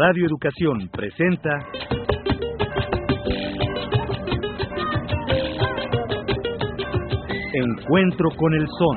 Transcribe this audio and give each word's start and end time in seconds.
Radio 0.00 0.26
Educación 0.26 0.88
presenta 0.92 1.58
Encuentro 7.52 8.28
con 8.36 8.54
el 8.54 8.64
Son. 8.78 8.96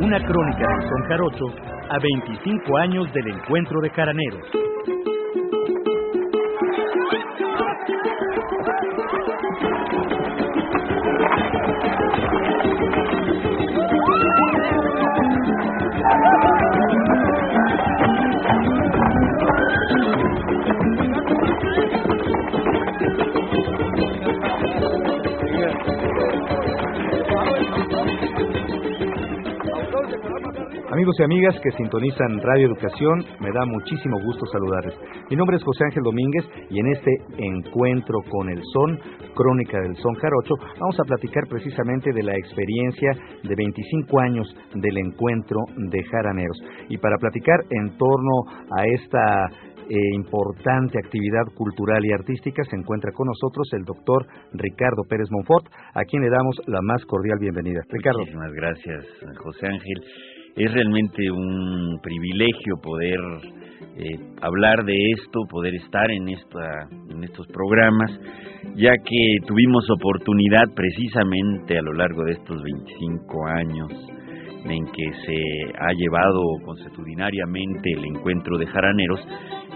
Una 0.00 0.24
crónica 0.24 0.66
del 0.68 0.88
Son 0.88 1.02
Jarocho 1.08 1.46
a 1.90 1.98
25 1.98 2.76
años 2.76 3.12
del 3.12 3.26
encuentro 3.26 3.80
de 3.80 3.90
Caraneros. 3.90 4.65
Amigos 31.06 31.20
y 31.20 31.22
amigas 31.22 31.60
que 31.62 31.70
sintonizan 31.70 32.40
Radio 32.42 32.66
Educación, 32.66 33.24
me 33.38 33.52
da 33.52 33.64
muchísimo 33.64 34.18
gusto 34.24 34.44
saludarles. 34.46 34.98
Mi 35.30 35.36
nombre 35.36 35.56
es 35.56 35.62
José 35.62 35.84
Ángel 35.84 36.02
Domínguez 36.02 36.44
y 36.68 36.80
en 36.80 36.88
este 36.88 37.12
encuentro 37.38 38.18
con 38.28 38.50
el 38.50 38.60
son, 38.72 38.98
crónica 39.32 39.78
del 39.82 39.94
son 39.98 40.14
jarocho, 40.16 40.56
vamos 40.80 40.98
a 40.98 41.04
platicar 41.04 41.46
precisamente 41.48 42.10
de 42.12 42.24
la 42.24 42.36
experiencia 42.36 43.12
de 43.40 43.54
25 43.54 44.18
años 44.18 44.52
del 44.74 44.98
encuentro 44.98 45.60
de 45.76 46.02
jaraneros. 46.10 46.58
Y 46.88 46.98
para 46.98 47.18
platicar 47.18 47.60
en 47.70 47.96
torno 47.96 48.66
a 48.76 48.84
esta 48.86 49.46
eh, 49.88 49.94
importante 50.12 50.98
actividad 50.98 51.46
cultural 51.54 52.04
y 52.04 52.14
artística 52.14 52.64
se 52.64 52.74
encuentra 52.74 53.12
con 53.12 53.28
nosotros 53.28 53.68
el 53.74 53.84
doctor 53.84 54.26
Ricardo 54.54 55.04
Pérez 55.08 55.28
Monfort, 55.30 55.66
a 55.94 56.02
quien 56.02 56.24
le 56.24 56.30
damos 56.30 56.56
la 56.66 56.82
más 56.82 57.04
cordial 57.04 57.38
bienvenida. 57.38 57.78
Ricardo. 57.90 58.18
Muchísimas 58.18 58.52
gracias, 58.54 59.06
José 59.38 59.68
Ángel. 59.68 60.02
Es 60.56 60.72
realmente 60.72 61.30
un 61.30 62.00
privilegio 62.02 62.76
poder 62.82 63.20
eh, 63.98 64.18
hablar 64.40 64.84
de 64.84 64.94
esto, 65.12 65.40
poder 65.50 65.74
estar 65.74 66.10
en, 66.10 66.30
esta, 66.30 66.88
en 67.10 67.24
estos 67.24 67.46
programas, 67.48 68.10
ya 68.74 68.92
que 69.04 69.36
tuvimos 69.46 69.84
oportunidad 69.90 70.64
precisamente 70.74 71.78
a 71.78 71.82
lo 71.82 71.92
largo 71.92 72.24
de 72.24 72.32
estos 72.32 72.62
25 72.62 73.46
años 73.48 73.92
en 74.70 74.84
que 74.86 75.04
se 75.24 75.78
ha 75.78 75.92
llevado 75.92 76.40
consuetudinariamente 76.64 77.92
el 77.92 78.04
encuentro 78.04 78.58
de 78.58 78.66
jaraneros, 78.66 79.20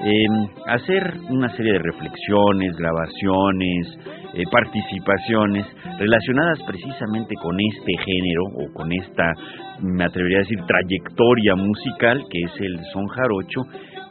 eh, 0.04 0.26
hacer 0.66 1.14
una 1.28 1.48
serie 1.56 1.74
de 1.74 1.78
reflexiones, 1.78 2.76
grabaciones, 2.76 3.98
eh, 4.34 4.44
participaciones 4.50 5.66
relacionadas 5.98 6.62
precisamente 6.66 7.34
con 7.42 7.56
este 7.60 7.92
género 8.04 8.42
o 8.54 8.72
con 8.72 8.92
esta, 8.92 9.32
me 9.82 10.04
atrevería 10.04 10.38
a 10.38 10.40
decir, 10.40 10.58
trayectoria 10.66 11.54
musical 11.56 12.24
que 12.30 12.38
es 12.40 12.60
el 12.60 12.78
son 12.92 13.06
jarocho 13.08 13.62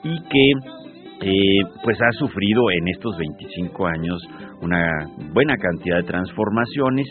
y 0.04 0.20
que 0.30 0.80
eh, 1.22 1.60
pues 1.84 1.98
ha 2.02 2.12
sufrido 2.14 2.72
en 2.72 2.88
estos 2.88 3.18
25 3.18 3.88
años 3.88 4.22
una 4.62 5.06
buena 5.34 5.56
cantidad 5.58 5.98
de 5.98 6.04
transformaciones. 6.04 7.08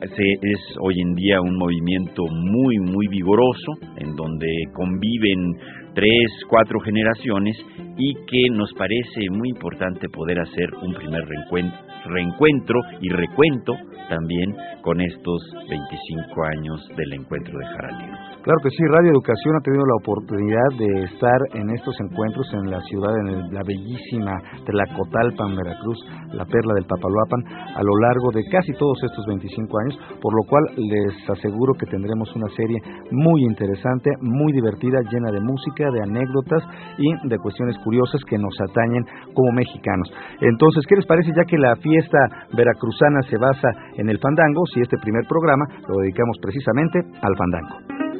Se, 0.00 0.32
es 0.32 0.76
hoy 0.80 0.94
en 1.00 1.14
día 1.14 1.40
un 1.40 1.56
movimiento 1.58 2.22
muy, 2.28 2.78
muy 2.78 3.08
vigoroso, 3.08 3.72
en 3.98 4.16
donde 4.16 4.48
conviven 4.72 5.54
tres, 5.94 6.30
cuatro 6.48 6.80
generaciones 6.80 7.56
y 7.98 8.14
que 8.26 8.48
nos 8.50 8.72
parece 8.72 9.28
muy 9.30 9.50
importante 9.50 10.08
poder 10.08 10.40
hacer 10.40 10.70
un 10.82 10.94
primer 10.94 11.24
reencuentro, 11.26 11.78
reencuentro 12.04 12.80
y 13.00 13.08
recuento 13.10 13.74
también 14.08 14.54
con 14.82 15.00
estos 15.00 15.42
25 15.68 16.44
años 16.44 16.88
del 16.96 17.12
encuentro 17.14 17.58
de 17.58 17.66
Jaraneros. 17.66 18.31
Claro 18.42 18.58
que 18.58 18.74
sí, 18.74 18.82
Radio 18.90 19.14
Educación 19.14 19.54
ha 19.54 19.62
tenido 19.62 19.86
la 19.86 20.02
oportunidad 20.02 20.70
de 20.74 21.06
estar 21.06 21.38
en 21.54 21.70
estos 21.70 21.94
encuentros 22.02 22.42
en 22.58 22.74
la 22.74 22.80
ciudad, 22.90 23.14
en 23.22 23.54
la 23.54 23.62
bellísima 23.62 24.34
Tlacotalpan, 24.66 25.54
Veracruz, 25.54 26.02
la 26.34 26.42
perla 26.44 26.74
del 26.74 26.90
Papaloapan, 26.90 27.38
a 27.78 27.82
lo 27.86 27.94
largo 28.02 28.34
de 28.34 28.42
casi 28.50 28.72
todos 28.74 28.98
estos 29.06 29.26
25 29.30 29.78
años, 29.86 29.94
por 30.18 30.34
lo 30.34 30.42
cual 30.50 30.64
les 30.74 31.14
aseguro 31.30 31.74
que 31.78 31.86
tendremos 31.86 32.34
una 32.34 32.50
serie 32.58 32.82
muy 33.12 33.46
interesante, 33.46 34.10
muy 34.18 34.50
divertida, 34.50 34.98
llena 35.06 35.30
de 35.30 35.38
música, 35.38 35.86
de 35.94 36.02
anécdotas 36.02 36.66
y 36.98 37.28
de 37.28 37.38
cuestiones 37.38 37.78
curiosas 37.84 38.26
que 38.26 38.38
nos 38.42 38.58
atañen 38.58 39.06
como 39.38 39.52
mexicanos. 39.54 40.10
Entonces, 40.40 40.82
¿qué 40.88 40.96
les 40.96 41.06
parece 41.06 41.30
ya 41.30 41.46
que 41.46 41.62
la 41.62 41.76
fiesta 41.76 42.18
veracruzana 42.58 43.22
se 43.30 43.38
basa 43.38 43.70
en 44.02 44.10
el 44.10 44.18
fandango? 44.18 44.66
Si 44.74 44.80
este 44.80 44.98
primer 44.98 45.22
programa 45.30 45.62
lo 45.86 46.02
dedicamos 46.02 46.42
precisamente 46.42 46.98
al 47.22 47.36
fandango. 47.38 48.11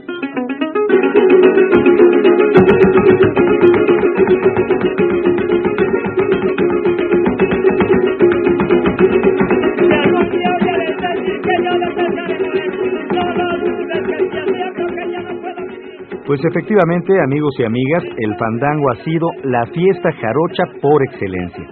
Pues 16.33 16.41
efectivamente, 16.47 17.13
amigos 17.21 17.55
y 17.59 17.65
amigas, 17.65 18.05
el 18.17 18.35
fandango 18.37 18.91
ha 18.91 19.05
sido 19.05 19.29
la 19.45 19.67
fiesta 19.67 20.11
jarocha 20.13 20.65
por 20.81 21.03
excelencia. 21.03 21.63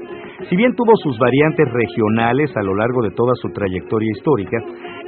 Si 0.50 0.54
bien 0.54 0.74
tuvo 0.74 0.92
sus 0.96 1.18
variantes 1.18 1.66
regionales 1.72 2.54
a 2.54 2.62
lo 2.62 2.74
largo 2.74 3.00
de 3.02 3.10
toda 3.12 3.32
su 3.40 3.48
trayectoria 3.54 4.10
histórica, 4.14 4.58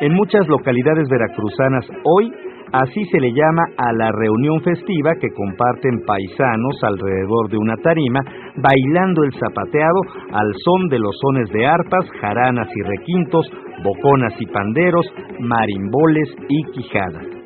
en 0.01 0.15
muchas 0.15 0.49
localidades 0.49 1.07
veracruzanas 1.07 1.87
hoy 2.03 2.33
así 2.73 3.05
se 3.11 3.21
le 3.21 3.33
llama 3.33 3.63
a 3.77 3.93
la 3.93 4.11
reunión 4.13 4.61
festiva 4.63 5.15
que 5.21 5.29
comparten 5.31 6.05
paisanos 6.07 6.77
alrededor 6.83 7.51
de 7.51 7.59
una 7.59 7.77
tarima, 7.77 8.21
bailando 8.57 9.25
el 9.25 9.33
zapateado 9.35 10.01
al 10.33 10.53
son 10.65 10.89
de 10.89 10.99
los 10.99 11.15
sones 11.21 11.51
de 11.51 11.67
arpas, 11.67 12.11
jaranas 12.21 12.69
y 12.75 12.83
requintos, 12.83 13.47
boconas 13.85 14.35
y 14.41 14.47
panderos, 14.47 15.07
marimboles 15.41 16.29
y 16.49 16.65
quijadas. 16.73 17.43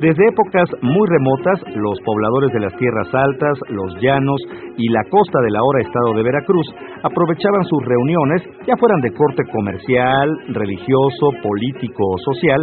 Desde 0.00 0.28
épocas 0.28 0.68
muy 0.82 1.08
remotas, 1.08 1.58
los 1.74 1.98
pobladores 2.04 2.52
de 2.52 2.60
las 2.60 2.76
tierras 2.76 3.08
altas, 3.14 3.58
los 3.70 3.96
llanos 4.02 4.36
y 4.76 4.90
la 4.90 5.02
costa 5.08 5.40
del 5.40 5.56
ahora 5.56 5.80
estado 5.80 6.12
de 6.12 6.22
Veracruz 6.22 6.66
aprovechaban 7.02 7.64
sus 7.64 7.82
reuniones, 7.82 8.42
ya 8.66 8.76
fueran 8.76 9.00
de 9.00 9.14
corte 9.14 9.42
comercial, 9.50 10.28
religioso, 10.48 11.30
político 11.42 12.04
o 12.04 12.18
social, 12.30 12.60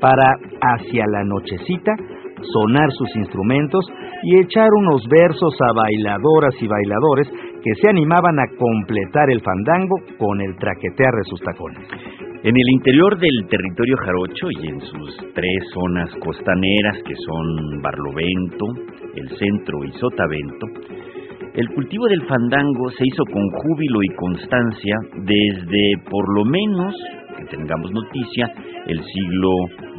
para, 0.00 0.36
hacia 0.60 1.06
la 1.06 1.24
nochecita, 1.24 1.92
sonar 2.42 2.90
sus 2.92 3.16
instrumentos 3.16 3.84
y 4.22 4.40
echar 4.40 4.68
unos 4.78 5.02
versos 5.08 5.54
a 5.60 5.72
bailadoras 5.72 6.54
y 6.60 6.66
bailadores 6.66 7.28
que 7.62 7.74
se 7.80 7.90
animaban 7.90 8.38
a 8.38 8.46
completar 8.58 9.30
el 9.30 9.40
fandango 9.40 9.96
con 10.18 10.40
el 10.40 10.56
traquetear 10.56 11.12
de 11.14 11.24
sus 11.24 11.40
tacones. 11.40 11.88
En 12.42 12.54
el 12.54 12.68
interior 12.74 13.18
del 13.18 13.48
territorio 13.48 13.96
jarocho 13.96 14.46
y 14.50 14.68
en 14.68 14.80
sus 14.80 15.16
tres 15.34 15.64
zonas 15.74 16.14
costaneras 16.22 17.02
que 17.04 17.14
son 17.26 17.82
Barlovento, 17.82 18.66
el 19.16 19.28
centro 19.36 19.82
y 19.84 19.92
Sotavento, 19.92 20.66
el 21.56 21.68
cultivo 21.70 22.04
del 22.06 22.22
fandango 22.26 22.90
se 22.90 23.04
hizo 23.04 23.24
con 23.32 23.42
júbilo 23.48 24.02
y 24.02 24.14
constancia 24.14 24.94
desde 25.24 25.94
por 26.10 26.36
lo 26.36 26.44
menos, 26.44 26.94
que 27.36 27.56
tengamos 27.56 27.90
noticia, 27.92 28.52
el 28.86 29.02
siglo 29.04 29.50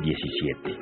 XVII. 0.03 0.75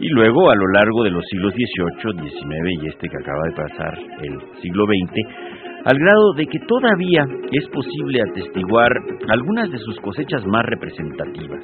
Y 0.00 0.08
luego 0.10 0.50
a 0.50 0.54
lo 0.54 0.66
largo 0.74 1.02
de 1.04 1.10
los 1.10 1.24
siglos 1.26 1.52
XVIII, 1.54 2.30
XIX 2.30 2.82
y 2.82 2.86
este 2.86 3.08
que 3.08 3.16
acaba 3.16 3.42
de 3.44 3.56
pasar, 3.56 3.98
el 4.22 4.60
siglo 4.62 4.84
XX, 4.86 5.58
al 5.84 5.98
grado 5.98 6.32
de 6.36 6.46
que 6.46 6.58
todavía 6.60 7.24
es 7.52 7.66
posible 7.68 8.20
atestiguar 8.30 8.92
algunas 9.28 9.70
de 9.70 9.78
sus 9.78 9.98
cosechas 10.00 10.44
más 10.46 10.64
representativas. 10.66 11.62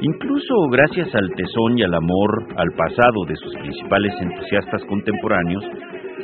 Incluso 0.00 0.54
gracias 0.70 1.14
al 1.14 1.30
tesón 1.36 1.78
y 1.78 1.82
al 1.82 1.94
amor 1.94 2.46
al 2.56 2.70
pasado 2.76 3.24
de 3.28 3.36
sus 3.36 3.54
principales 3.54 4.14
entusiastas 4.20 4.84
contemporáneos, 4.86 5.64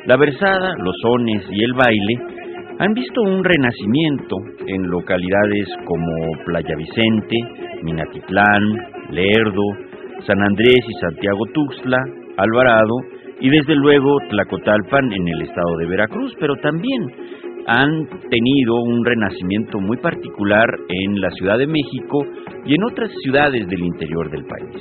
la 0.07 0.17
versada, 0.17 0.75
los 0.79 0.95
sones 1.03 1.45
y 1.51 1.63
el 1.63 1.73
baile 1.75 2.38
han 2.79 2.95
visto 2.95 3.21
un 3.23 3.43
renacimiento 3.43 4.37
en 4.67 4.89
localidades 4.89 5.69
como 5.85 6.45
Playa 6.45 6.77
Vicente, 6.77 7.37
Minatitlán, 7.83 8.63
Lerdo, 9.11 9.63
San 10.27 10.41
Andrés 10.41 10.81
y 10.87 11.01
Santiago 11.01 11.45
Tuxtla, 11.53 11.99
Alvarado 12.37 12.95
y 13.41 13.51
desde 13.51 13.75
luego 13.75 14.19
Tlacotalpan 14.31 15.13
en 15.13 15.29
el 15.29 15.43
estado 15.43 15.77
de 15.79 15.87
Veracruz, 15.87 16.33
pero 16.39 16.55
también 16.57 17.03
han 17.67 18.07
tenido 18.31 18.77
un 18.83 19.05
renacimiento 19.05 19.81
muy 19.81 19.97
particular 19.99 20.69
en 20.89 21.21
la 21.21 21.31
Ciudad 21.33 21.59
de 21.59 21.67
México 21.67 22.25
y 22.65 22.75
en 22.75 22.85
otras 22.85 23.11
ciudades 23.23 23.67
del 23.69 23.81
interior 23.81 24.31
del 24.31 24.45
país. 24.45 24.77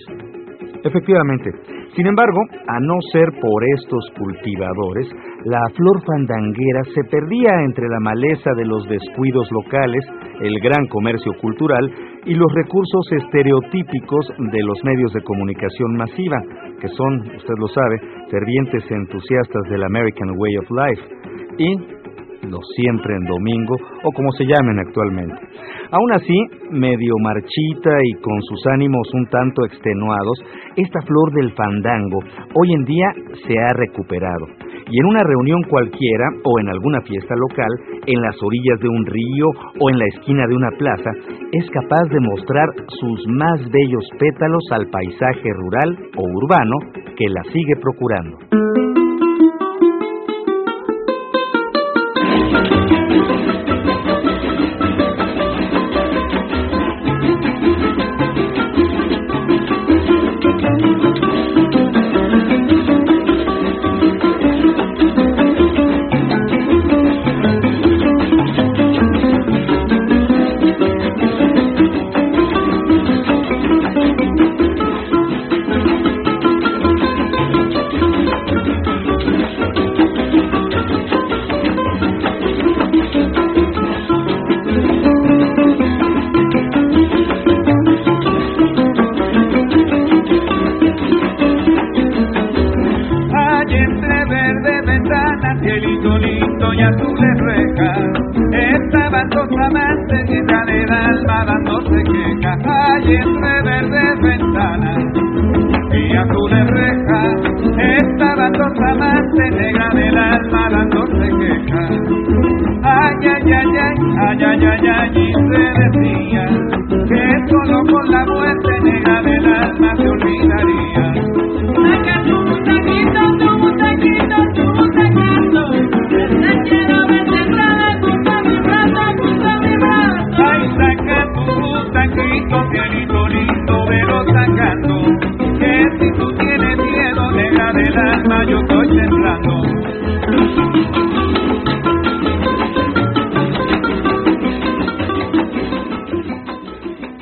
Efectivamente. 0.83 1.76
Sin 1.97 2.05
embargo, 2.05 2.41
a 2.67 2.79
no 2.79 2.93
ser 3.11 3.25
por 3.41 3.63
estos 3.73 4.05
cultivadores, 4.19 5.09
la 5.45 5.59
flor 5.73 5.97
fandanguera 6.05 6.83
se 6.93 7.01
perdía 7.09 7.49
entre 7.65 7.89
la 7.89 7.99
maleza 7.99 8.51
de 8.55 8.65
los 8.65 8.87
descuidos 8.87 9.49
locales, 9.51 10.05
el 10.41 10.59
gran 10.59 10.85
comercio 10.89 11.31
cultural 11.41 11.89
y 12.23 12.35
los 12.35 12.53
recursos 12.53 13.01
estereotípicos 13.17 14.27
de 14.37 14.61
los 14.61 14.77
medios 14.83 15.11
de 15.11 15.23
comunicación 15.23 15.97
masiva, 15.97 16.37
que 16.79 16.87
son, 16.87 17.33
usted 17.35 17.57
lo 17.57 17.67
sabe, 17.67 17.97
fervientes 18.29 18.83
entusiastas 18.91 19.63
del 19.67 19.83
American 19.83 20.37
Way 20.37 20.57
of 20.57 20.69
Life. 20.69 21.01
Y 21.57 21.97
los 22.45 22.61
siempre 22.75 23.15
en 23.15 23.25
domingo 23.25 23.75
o 24.03 24.11
como 24.11 24.31
se 24.33 24.45
llamen 24.45 24.77
actualmente. 24.85 25.41
Aún 25.91 26.11
así, 26.11 26.37
medio 26.71 27.13
marchita 27.21 27.91
y 28.03 28.13
con 28.21 28.41
sus 28.41 28.67
ánimos 28.67 29.07
un 29.13 29.25
tanto 29.27 29.65
extenuados, 29.65 30.37
esta 30.75 31.01
flor 31.01 31.33
del 31.33 31.51
fandango 31.53 32.19
hoy 32.55 32.73
en 32.73 32.83
día 32.83 33.07
se 33.47 33.57
ha 33.57 33.73
recuperado. 33.73 34.47
Y 34.89 34.99
en 34.99 35.05
una 35.05 35.23
reunión 35.23 35.61
cualquiera 35.69 36.27
o 36.43 36.59
en 36.59 36.69
alguna 36.69 37.01
fiesta 37.01 37.35
local, 37.35 38.01
en 38.05 38.21
las 38.21 38.35
orillas 38.41 38.79
de 38.79 38.89
un 38.89 39.05
río 39.05 39.47
o 39.79 39.89
en 39.89 39.97
la 39.97 40.05
esquina 40.15 40.45
de 40.47 40.55
una 40.55 40.71
plaza, 40.77 41.11
es 41.51 41.69
capaz 41.71 42.03
de 42.09 42.19
mostrar 42.19 42.67
sus 42.99 43.27
más 43.27 43.59
bellos 43.71 44.05
pétalos 44.19 44.63
al 44.71 44.87
paisaje 44.87 45.49
rural 45.55 45.97
o 46.17 46.23
urbano 46.23 46.75
que 47.15 47.29
la 47.29 47.43
sigue 47.51 47.75
procurando. 47.81 48.96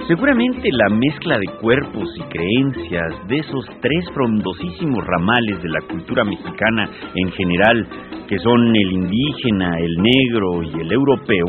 Seguramente 0.08 0.70
la 0.72 0.96
mezcla 0.96 1.36
de 1.40 1.48
cuerpos 1.60 2.08
y 2.16 2.22
creencias 2.30 3.28
de 3.28 3.38
esos 3.38 3.66
tres 3.82 4.06
frondosísimos 4.14 5.04
ramales 5.04 5.64
de 5.64 5.70
la 5.70 5.82
cultura 5.82 6.24
mexicana 6.24 6.88
en 7.16 7.32
general, 7.32 7.88
que 8.28 8.38
son 8.38 8.68
el 8.68 8.92
indígena, 8.92 9.80
el 9.80 9.96
negro 9.98 10.62
y 10.62 10.80
el 10.80 10.92
europeo, 10.92 11.48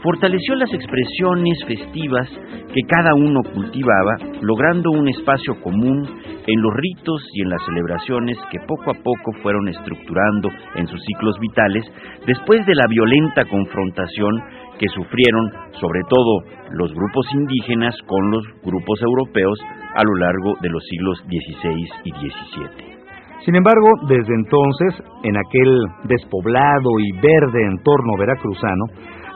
fortaleció 0.00 0.54
las 0.54 0.72
expresiones 0.72 1.58
festivas 1.66 2.28
que 2.72 2.82
cada 2.86 3.14
uno 3.14 3.40
cultivaba, 3.52 4.16
logrando 4.42 4.92
un 4.92 5.08
espacio 5.08 5.60
común 5.60 6.08
en 6.46 6.62
los 6.62 6.72
ritos 6.74 7.20
y 7.34 7.42
en 7.42 7.50
las 7.50 7.64
celebraciones 7.66 8.38
que 8.52 8.60
poco 8.68 8.92
a 8.92 9.02
poco 9.02 9.32
fueron 9.42 9.68
estructurando 9.68 10.50
en 10.76 10.86
sus 10.86 11.00
ciclos 11.02 11.36
vitales 11.40 11.84
después 12.26 12.64
de 12.64 12.74
la 12.76 12.86
violenta 12.88 13.44
confrontación 13.46 14.40
que 14.78 14.88
sufrieron 14.88 15.50
sobre 15.80 16.00
todo 16.08 16.42
los 16.70 16.92
grupos 16.94 17.26
indígenas 17.34 17.94
con 18.06 18.30
los 18.30 18.44
grupos 18.62 19.00
europeos 19.02 19.58
a 19.94 20.04
lo 20.04 20.14
largo 20.14 20.54
de 20.60 20.68
los 20.70 20.82
siglos 20.84 21.18
XVI 21.28 21.88
y 22.04 22.10
XVII. 22.10 22.98
Sin 23.44 23.54
embargo, 23.54 23.88
desde 24.08 24.34
entonces, 24.34 25.02
en 25.22 25.36
aquel 25.36 25.80
despoblado 26.04 26.90
y 26.98 27.12
verde 27.20 27.64
entorno 27.64 28.16
veracruzano, 28.18 28.84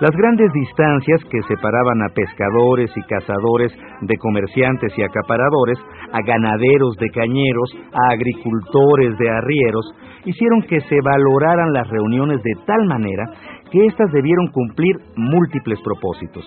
las 0.01 0.11
grandes 0.11 0.53
distancias 0.53 1.21
que 1.31 1.41
separaban 1.43 2.03
a 2.03 2.13
pescadores 2.13 2.91
y 2.97 3.03
cazadores 3.03 3.73
de 4.01 4.17
comerciantes 4.19 4.93
y 4.99 5.03
acaparadores, 5.03 5.79
a 6.13 6.21
ganaderos 6.27 6.97
de 6.97 7.09
cañeros, 7.11 7.71
a 7.93 8.13
agricultores 8.13 9.17
de 9.17 9.31
arrieros, 9.31 9.95
hicieron 10.25 10.63
que 10.63 10.81
se 10.81 10.99
valoraran 11.05 11.73
las 11.73 11.89
reuniones 11.89 12.43
de 12.43 12.53
tal 12.67 12.85
manera 12.87 13.25
que 13.73 13.87
éstas 13.87 14.13
debieron 14.13 14.49
cumplir 14.49 14.95
múltiples 15.17 15.81
propósitos. 15.83 16.45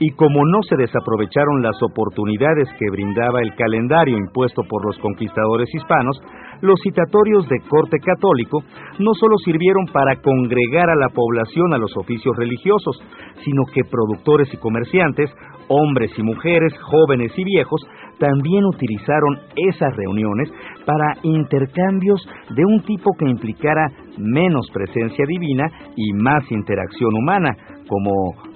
Y 0.00 0.10
como 0.10 0.44
no 0.44 0.62
se 0.68 0.76
desaprovecharon 0.76 1.62
las 1.62 1.80
oportunidades 1.80 2.68
que 2.78 2.90
brindaba 2.90 3.40
el 3.40 3.54
calendario 3.54 4.18
impuesto 4.18 4.62
por 4.68 4.84
los 4.84 4.98
conquistadores 4.98 5.72
hispanos, 5.72 6.20
los 6.60 6.80
citatorios 6.82 7.48
de 7.48 7.60
corte 7.68 7.98
católico 7.98 8.62
no 8.98 9.12
solo 9.14 9.36
sirvieron 9.38 9.86
para 9.92 10.16
congregar 10.16 10.90
a 10.90 10.96
la 10.96 11.08
población 11.08 11.72
a 11.72 11.78
los 11.78 11.96
oficios 11.96 12.34
religiosos, 12.36 12.96
sino 13.44 13.64
que 13.72 13.82
productores 13.84 14.52
y 14.52 14.56
comerciantes, 14.56 15.30
hombres 15.68 16.10
y 16.16 16.22
mujeres, 16.22 16.72
jóvenes 16.80 17.32
y 17.36 17.44
viejos, 17.44 17.80
también 18.18 18.64
utilizaron 18.64 19.38
esas 19.56 19.94
reuniones 19.94 20.50
para 20.86 21.14
intercambios 21.22 22.26
de 22.50 22.64
un 22.64 22.82
tipo 22.82 23.10
que 23.18 23.28
implicara 23.28 23.88
menos 24.18 24.70
presencia 24.72 25.24
divina 25.26 25.64
y 25.96 26.12
más 26.14 26.50
interacción 26.50 27.14
humana, 27.14 27.54
como 27.88 28.12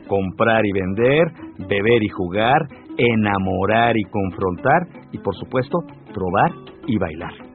comprar 0.08 0.64
y 0.64 0.72
vender, 0.72 1.28
beber 1.68 2.02
y 2.02 2.08
jugar, 2.08 2.66
enamorar 2.96 3.96
y 3.96 4.04
confrontar 4.04 4.86
y 5.12 5.18
por 5.18 5.34
supuesto 5.36 5.78
probar 6.12 6.52
y 6.86 6.98
bailar. 6.98 7.49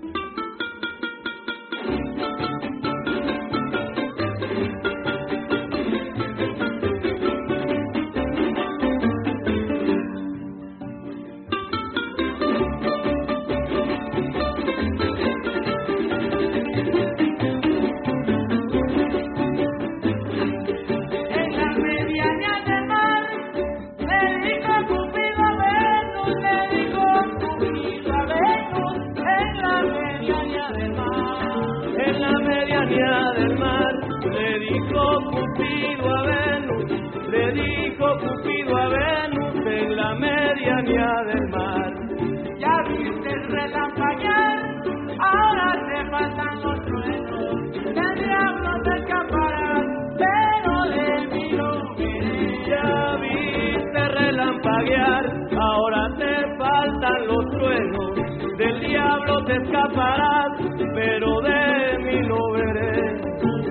Los 57.25 57.49
truenos 57.51 58.15
del 58.57 58.79
día 58.79 59.17
te 59.45 59.55
escaparás, 59.57 60.51
pero 60.93 61.41
de 61.41 61.97
mí 61.99 62.27
no 62.27 62.51
veré. 62.51 63.21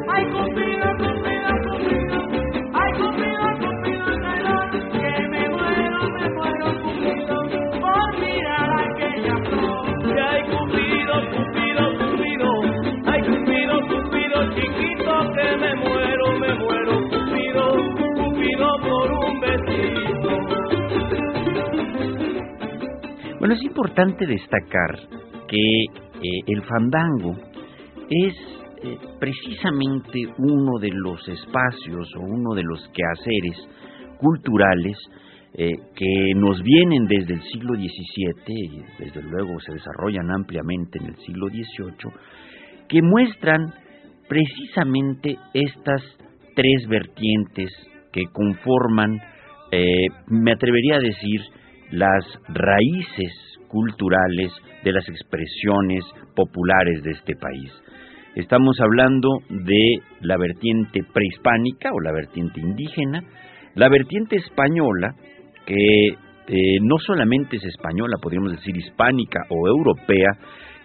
Ay, 0.08 0.24
importante 23.84 24.26
destacar 24.26 24.98
que 25.46 25.58
eh, 25.58 26.40
el 26.46 26.62
fandango 26.62 27.36
es 28.08 28.34
eh, 28.82 28.96
precisamente 29.20 30.26
uno 30.38 30.78
de 30.80 30.88
los 30.90 31.28
espacios 31.28 32.08
o 32.16 32.20
uno 32.20 32.54
de 32.54 32.62
los 32.62 32.80
quehaceres 32.94 33.68
culturales 34.16 34.96
eh, 35.52 35.70
que 35.94 36.32
nos 36.34 36.62
vienen 36.62 37.04
desde 37.04 37.34
el 37.34 37.42
siglo 37.42 37.74
XVII 37.74 38.54
y 38.54 39.02
desde 39.04 39.22
luego 39.22 39.60
se 39.60 39.74
desarrollan 39.74 40.30
ampliamente 40.30 40.98
en 41.00 41.08
el 41.08 41.16
siglo 41.16 41.48
XVIII, 41.48 42.10
que 42.88 43.02
muestran 43.02 43.66
precisamente 44.26 45.36
estas 45.52 46.00
tres 46.56 46.88
vertientes 46.88 47.70
que 48.12 48.22
conforman, 48.32 49.20
me 50.28 50.52
atrevería 50.52 50.96
a 50.96 51.00
decir, 51.00 51.40
las 51.90 52.24
raíces 52.48 53.53
culturales 53.74 54.52
de 54.84 54.92
las 54.92 55.08
expresiones 55.08 56.04
populares 56.36 57.02
de 57.02 57.10
este 57.10 57.34
país. 57.34 57.72
Estamos 58.36 58.78
hablando 58.80 59.28
de 59.48 59.96
la 60.20 60.36
vertiente 60.36 61.00
prehispánica 61.12 61.90
o 61.92 62.00
la 62.00 62.12
vertiente 62.12 62.60
indígena, 62.60 63.24
la 63.74 63.88
vertiente 63.88 64.36
española, 64.36 65.16
que 65.66 66.06
eh, 66.06 66.78
no 66.82 66.98
solamente 66.98 67.56
es 67.56 67.64
española, 67.64 68.18
podríamos 68.22 68.52
decir 68.52 68.76
hispánica 68.76 69.40
o 69.50 69.66
europea, 69.66 70.30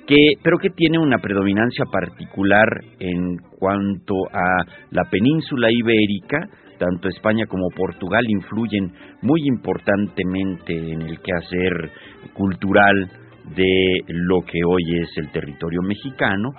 que, 0.08 0.16
pero 0.42 0.58
que 0.58 0.72
tiene 0.72 0.98
una 0.98 1.20
predominancia 1.20 1.86
particular 1.92 2.68
en 3.00 3.38
cuanto 3.60 4.16
a 4.34 4.66
la 4.90 5.04
península 5.12 5.70
ibérica, 5.72 6.40
tanto 6.80 7.10
España 7.10 7.46
como 7.46 7.70
Portugal 7.76 8.24
influyen 8.28 8.92
muy 9.22 9.42
importantemente 9.46 10.74
en 10.74 11.02
el 11.04 11.20
quehacer 11.20 11.92
cultural 12.34 13.12
de 13.56 13.98
lo 14.08 14.42
que 14.42 14.60
hoy 14.66 14.84
es 15.02 15.10
el 15.18 15.32
territorio 15.32 15.82
mexicano 15.82 16.50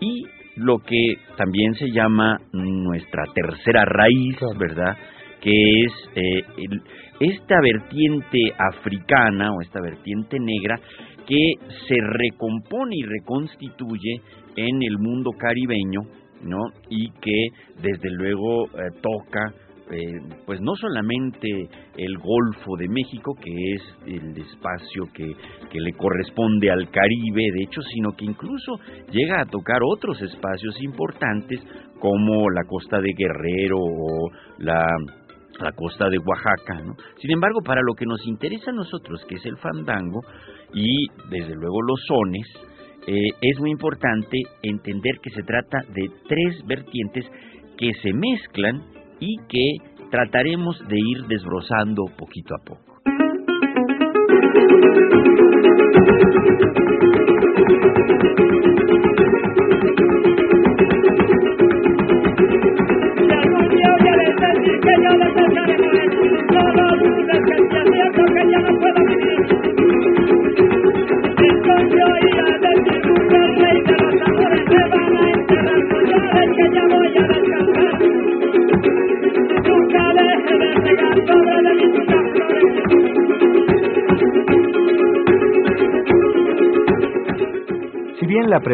y 0.00 0.24
lo 0.56 0.78
que 0.78 1.14
también 1.36 1.74
se 1.74 1.90
llama 1.90 2.36
nuestra 2.52 3.24
tercera 3.34 3.84
raíz, 3.84 4.36
¿verdad? 4.58 4.96
Que 5.40 5.50
es 5.50 5.92
eh, 6.16 6.42
el, 6.58 6.82
esta 7.20 7.60
vertiente 7.60 8.52
africana 8.58 9.52
o 9.52 9.60
esta 9.62 9.80
vertiente 9.80 10.38
negra 10.40 10.80
que 11.26 11.52
se 11.86 11.94
recompone 12.00 12.96
y 12.96 13.02
reconstituye 13.02 14.20
en 14.56 14.82
el 14.82 14.98
mundo 14.98 15.30
caribeño, 15.38 16.00
¿no? 16.42 16.58
Y 16.88 17.10
que 17.20 17.48
desde 17.82 18.10
luego 18.10 18.64
eh, 18.66 18.90
toca 19.02 19.52
eh, 19.90 20.20
pues 20.44 20.60
no 20.60 20.74
solamente 20.76 21.48
el 21.96 22.18
Golfo 22.18 22.76
de 22.78 22.88
México, 22.88 23.34
que 23.40 23.50
es 23.74 23.82
el 24.06 24.36
espacio 24.36 25.04
que, 25.14 25.32
que, 25.70 25.80
le 25.80 25.92
corresponde 25.92 26.70
al 26.70 26.90
Caribe, 26.90 27.50
de 27.54 27.62
hecho, 27.62 27.80
sino 27.94 28.12
que 28.12 28.26
incluso 28.26 28.78
llega 29.10 29.40
a 29.40 29.46
tocar 29.46 29.78
otros 29.82 30.20
espacios 30.20 30.80
importantes 30.82 31.60
como 31.98 32.50
la 32.50 32.64
costa 32.64 33.00
de 33.00 33.12
Guerrero 33.16 33.78
o 33.78 34.30
la, 34.58 34.84
la 35.60 35.72
costa 35.72 36.08
de 36.08 36.18
Oaxaca. 36.18 36.82
¿no? 36.84 36.94
Sin 37.20 37.30
embargo, 37.32 37.60
para 37.64 37.82
lo 37.82 37.94
que 37.94 38.06
nos 38.06 38.24
interesa 38.26 38.70
a 38.70 38.74
nosotros, 38.74 39.24
que 39.28 39.36
es 39.36 39.46
el 39.46 39.56
fandango 39.56 40.20
y 40.74 41.06
desde 41.30 41.54
luego 41.54 41.82
los 41.82 42.00
sones, 42.06 42.46
eh, 43.06 43.30
es 43.40 43.58
muy 43.58 43.70
importante 43.70 44.38
entender 44.62 45.14
que 45.22 45.30
se 45.30 45.42
trata 45.42 45.78
de 45.94 46.10
tres 46.28 46.62
vertientes 46.66 47.24
que 47.78 47.90
se 48.02 48.12
mezclan 48.12 48.97
y 49.20 49.36
que 49.48 50.08
trataremos 50.10 50.78
de 50.88 50.96
ir 50.96 51.26
desbrozando 51.26 52.04
poquito 52.16 52.54
a 52.54 52.64
poco. 52.64 52.88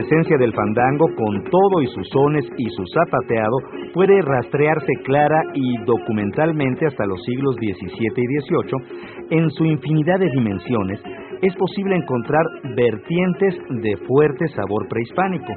Presencia 0.04 0.37
del 0.37 0.52
fandango 0.52 1.06
con 1.16 1.44
todo 1.44 1.80
y 1.80 1.87
sus 1.87 2.08
sones 2.08 2.44
y 2.58 2.68
su 2.68 2.84
zapateado 2.92 3.56
puede 3.94 4.20
rastrearse 4.20 4.92
clara 5.04 5.40
y 5.54 5.78
documentalmente 5.84 6.87
hasta 6.87 7.06
los 7.06 7.23
siglos 7.25 7.56
XVII 7.56 7.88
y 7.99 8.11
XVIII, 8.11 9.38
en 9.38 9.50
su 9.50 9.64
infinidad 9.64 10.18
de 10.18 10.28
dimensiones 10.30 11.00
es 11.40 11.54
posible 11.56 11.96
encontrar 11.96 12.44
vertientes 12.76 13.54
de 13.68 13.96
fuerte 14.06 14.49
sabor 14.49 14.88
prehispánico. 14.88 15.52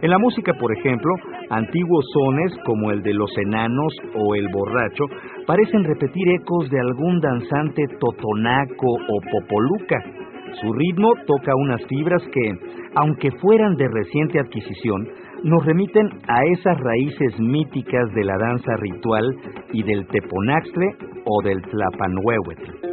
En 0.00 0.10
la 0.10 0.18
música, 0.18 0.52
por 0.54 0.72
ejemplo, 0.76 1.14
antiguos 1.50 2.04
sones 2.12 2.52
como 2.64 2.90
el 2.90 3.02
de 3.02 3.14
los 3.14 3.30
enanos 3.38 3.94
o 4.14 4.34
el 4.34 4.48
borracho 4.48 5.04
parecen 5.46 5.84
repetir 5.84 6.28
ecos 6.28 6.70
de 6.70 6.80
algún 6.80 7.20
danzante 7.20 7.86
totonaco 7.98 8.86
o 8.86 9.20
popoluca. 9.32 10.21
Su 10.60 10.72
ritmo 10.72 11.12
toca 11.26 11.52
unas 11.56 11.84
fibras 11.86 12.22
que, 12.32 12.52
aunque 12.94 13.30
fueran 13.40 13.74
de 13.76 13.88
reciente 13.88 14.38
adquisición, 14.38 15.08
nos 15.44 15.64
remiten 15.64 16.08
a 16.28 16.44
esas 16.44 16.78
raíces 16.78 17.40
míticas 17.40 18.12
de 18.14 18.24
la 18.24 18.36
danza 18.38 18.76
ritual 18.76 19.36
y 19.72 19.82
del 19.82 20.06
teponaxtle 20.06 20.86
o 21.24 21.42
del 21.42 21.62
tlapanhuehuetl. 21.62 22.91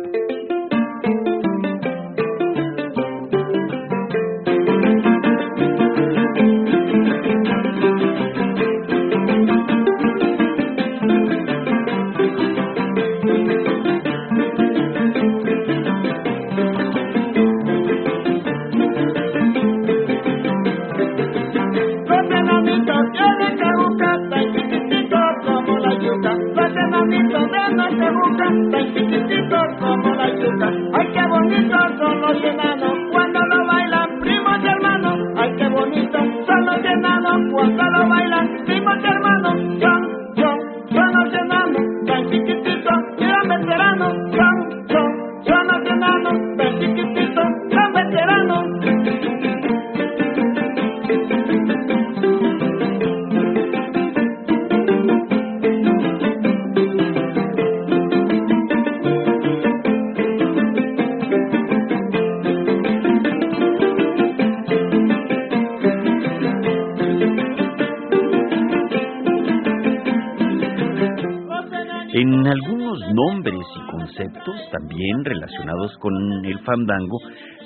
Relacionados 75.59 75.97
con 75.99 76.45
el 76.45 76.59
fandango, 76.59 77.17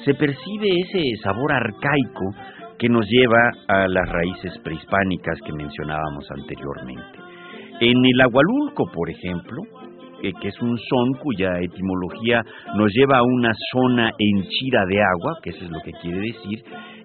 se 0.03 0.13
percibe 0.13 0.67
ese 0.79 1.01
sabor 1.23 1.51
arcaico 1.51 2.25
que 2.77 2.89
nos 2.89 3.05
lleva 3.07 3.51
a 3.67 3.87
las 3.87 4.09
raíces 4.09 4.57
prehispánicas 4.63 5.39
que 5.45 5.53
mencionábamos 5.53 6.25
anteriormente. 6.31 7.19
En 7.79 8.05
el 8.05 8.21
Agualulco, 8.21 8.85
por 8.91 9.09
ejemplo, 9.09 9.61
eh, 10.21 10.31
que 10.41 10.49
es 10.49 10.61
un 10.61 10.77
son 10.77 11.13
cuya 11.21 11.59
etimología 11.59 12.41
nos 12.75 12.91
lleva 12.93 13.17
a 13.17 13.23
una 13.23 13.51
zona 13.71 14.11
henchida 14.17 14.85
de 14.87 15.01
agua, 15.01 15.37
que 15.43 15.51
eso 15.51 15.65
es 15.65 15.71
lo 15.71 15.79
que 15.81 15.91
quiere 16.01 16.19
decir, 16.19 16.63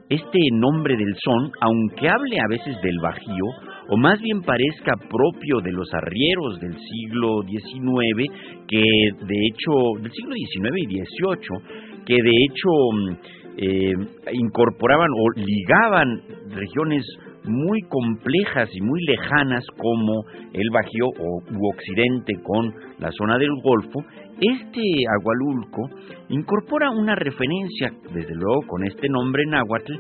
este 0.09 0.39
nombre 0.53 0.97
del 0.97 1.15
son, 1.23 1.53
aunque 1.61 2.09
hable 2.09 2.39
a 2.39 2.49
veces 2.49 2.81
del 2.83 2.99
bajío, 3.03 3.45
o 3.89 3.97
más 3.97 4.21
bien 4.21 4.43
parezca 4.43 4.93
propio 5.09 5.61
de 5.63 5.73
los 5.73 5.89
arrieros 5.95 6.61
del 6.61 6.77
siglo 6.79 7.43
XIX, 7.43 8.33
que 8.67 8.79
de 8.79 9.47
hecho, 9.47 10.03
del 10.03 10.13
siglo 10.13 10.35
XIX 10.35 10.77
y 10.77 10.97
XVIII, 10.97 12.05
que 12.07 12.15
de 12.15 12.45
hecho 12.45 12.71
mm, 12.93 13.39
eh, 13.57 13.93
incorporaban 14.33 15.11
o 15.11 15.41
ligaban 15.41 16.23
regiones 16.51 17.05
muy 17.45 17.81
complejas 17.83 18.69
y 18.73 18.81
muy 18.81 19.01
lejanas 19.05 19.65
como 19.77 20.25
el 20.53 20.69
Bajío 20.71 21.07
o 21.07 21.43
u 21.51 21.69
Occidente 21.73 22.35
con 22.43 22.75
la 22.99 23.11
zona 23.13 23.39
del 23.39 23.51
Golfo, 23.63 24.05
este 24.41 24.83
Agualulco 25.19 25.89
incorpora 26.29 26.91
una 26.91 27.15
referencia, 27.15 27.93
desde 28.13 28.35
luego 28.35 28.67
con 28.67 28.85
este 28.85 29.09
nombre 29.09 29.45
náhuatl, 29.47 29.95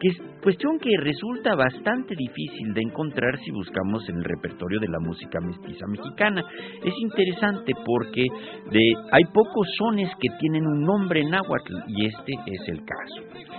que 0.00 0.08
es 0.08 0.16
cuestión 0.42 0.78
que 0.78 0.96
resulta 0.96 1.54
bastante 1.54 2.14
difícil 2.16 2.72
de 2.72 2.80
encontrar 2.80 3.38
si 3.44 3.50
buscamos 3.50 4.08
en 4.08 4.16
el 4.16 4.24
repertorio 4.24 4.80
de 4.80 4.88
la 4.88 4.98
música 4.98 5.38
mestiza 5.40 5.86
mexicana. 5.86 6.42
Es 6.82 6.94
interesante 7.02 7.72
porque 7.84 8.26
de, 8.70 8.92
hay 9.12 9.24
pocos 9.34 9.68
sones 9.76 10.10
que 10.18 10.28
tienen 10.40 10.66
un 10.66 10.82
nombre 10.82 11.22
náhuatl 11.22 11.74
y 11.88 12.06
este 12.06 12.32
es 12.46 12.68
el 12.68 12.78
caso. 12.78 13.50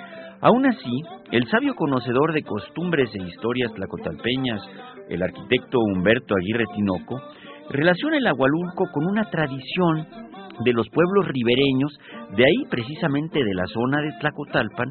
Aún 0.41 0.65
así, 0.65 1.03
el 1.31 1.45
sabio 1.47 1.75
conocedor 1.75 2.33
de 2.33 2.41
costumbres 2.41 3.13
e 3.13 3.23
historias 3.23 3.71
tlacotalpeñas, 3.75 4.61
el 5.09 5.21
arquitecto 5.21 5.77
Humberto 5.79 6.33
Aguirre 6.35 6.65
Tinoco, 6.73 7.21
relaciona 7.69 8.17
el 8.17 8.25
Agualulco 8.25 8.85
con 8.91 9.05
una 9.05 9.29
tradición 9.29 10.07
de 10.63 10.73
los 10.73 10.87
pueblos 10.89 11.27
ribereños, 11.27 11.97
de 12.35 12.45
ahí 12.45 12.65
precisamente 12.69 13.43
de 13.43 13.53
la 13.53 13.65
zona 13.67 14.01
de 14.01 14.11
Tlacotalpan, 14.19 14.89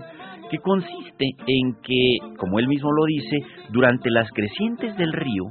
que 0.51 0.59
consiste 0.59 1.27
en 1.47 1.75
que, 1.83 2.37
como 2.37 2.59
él 2.59 2.69
mismo 2.69 2.91
lo 2.93 3.05
dice, 3.07 3.39
durante 3.71 4.11
las 4.11 4.29
crecientes 4.33 4.97
del 4.97 5.13
río, 5.13 5.45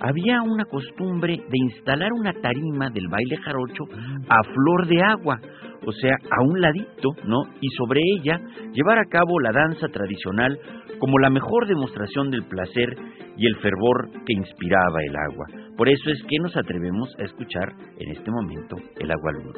había 0.00 0.42
una 0.42 0.64
costumbre 0.64 1.36
de 1.36 1.58
instalar 1.58 2.12
una 2.12 2.32
tarima 2.32 2.90
del 2.90 3.08
baile 3.08 3.36
jarocho 3.36 3.84
a 4.28 4.42
flor 4.42 4.86
de 4.88 5.02
agua, 5.02 5.40
o 5.86 5.92
sea, 5.92 6.16
a 6.30 6.42
un 6.42 6.60
ladito, 6.60 7.10
¿no? 7.24 7.42
Y 7.60 7.68
sobre 7.76 8.00
ella 8.16 8.40
llevar 8.72 8.98
a 8.98 9.08
cabo 9.08 9.38
la 9.40 9.52
danza 9.52 9.86
tradicional 9.88 10.58
como 10.98 11.18
la 11.18 11.30
mejor 11.30 11.66
demostración 11.68 12.30
del 12.30 12.44
placer 12.44 12.96
y 13.36 13.46
el 13.46 13.56
fervor 13.56 14.10
que 14.26 14.34
inspiraba 14.34 14.98
el 15.04 15.16
agua. 15.16 15.46
Por 15.76 15.88
eso 15.88 16.10
es 16.10 16.22
que 16.28 16.38
nos 16.40 16.56
atrevemos 16.56 17.08
a 17.18 17.22
escuchar 17.22 17.72
en 17.98 18.10
este 18.10 18.30
momento 18.30 18.76
el 18.98 19.10
agua 19.10 19.32
luz. 19.32 19.56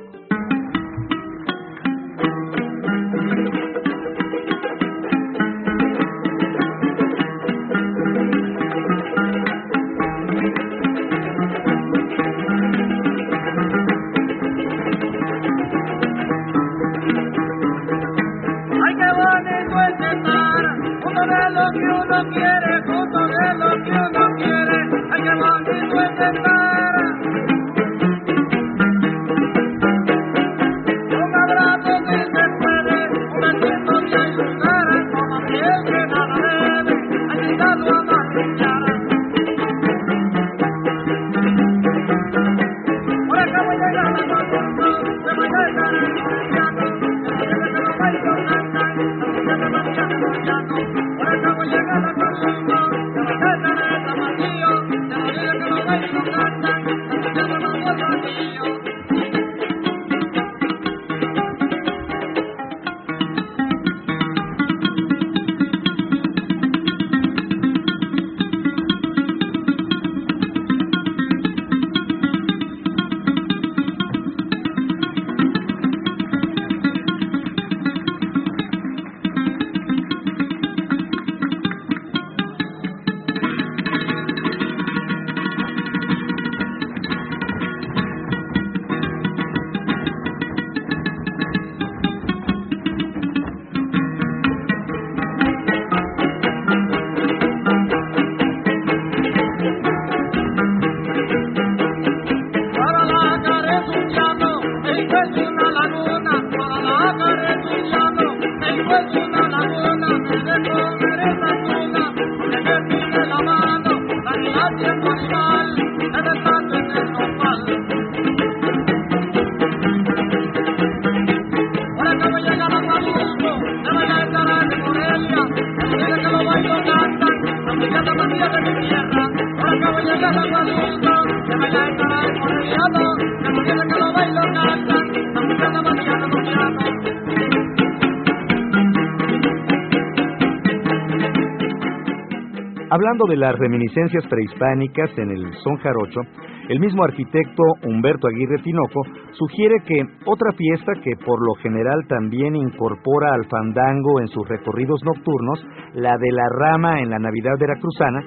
Hablando 142.91 143.25
de 143.29 143.37
las 143.37 143.59
reminiscencias 143.59 144.25
prehispánicas 144.29 145.11
en 145.19 145.31
el 145.33 145.53
son 145.65 145.77
jarocho, 145.79 146.21
el 146.69 146.81
mismo 146.81 147.05
arquitecto 147.05 147.63
Humberto 147.83 148.27
Aguirre 148.27 148.63
Tinoco 148.63 149.03
sugiere 149.33 149.77
que 149.87 150.01
otra 150.25 150.53
fiesta 150.53 150.93
que 151.03 151.17
por 151.17 151.39
lo 151.47 151.55
general 151.63 152.07
también 152.09 152.57
incorpora 152.57 153.35
al 153.35 153.45
fandango 153.47 154.21
en 154.21 154.29
sus 154.29 154.49
recorridos 154.49 155.01
nocturnos, 155.05 155.65
la 155.95 156.17
de 156.17 156.33
la 156.33 156.49
rama 156.49 157.01
en 157.01 157.11
la 157.11 157.19
Navidad 157.19 157.53
veracruzana, 157.61 158.21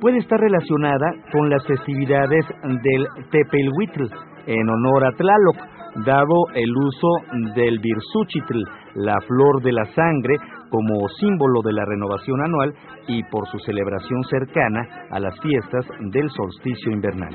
puede 0.00 0.18
estar 0.18 0.40
relacionada 0.40 1.12
con 1.32 1.50
las 1.50 1.66
festividades 1.66 2.46
del 2.82 3.06
Tepelhuitl 3.30 4.04
en 4.46 4.68
honor 4.68 5.04
a 5.04 5.12
Tlaloc, 5.12 5.56
dado 6.04 6.34
el 6.54 6.70
uso 6.76 7.08
del 7.54 7.78
Virsúchitl, 7.78 8.62
la 8.94 9.20
flor 9.20 9.62
de 9.62 9.72
la 9.72 9.84
sangre, 9.94 10.36
como 10.74 11.08
símbolo 11.20 11.62
de 11.62 11.72
la 11.72 11.84
renovación 11.84 12.42
anual 12.42 12.74
y 13.06 13.22
por 13.30 13.46
su 13.46 13.60
celebración 13.60 14.24
cercana 14.24 15.06
a 15.08 15.20
las 15.20 15.38
fiestas 15.38 15.86
del 16.00 16.28
solsticio 16.30 16.90
invernal. 16.90 17.30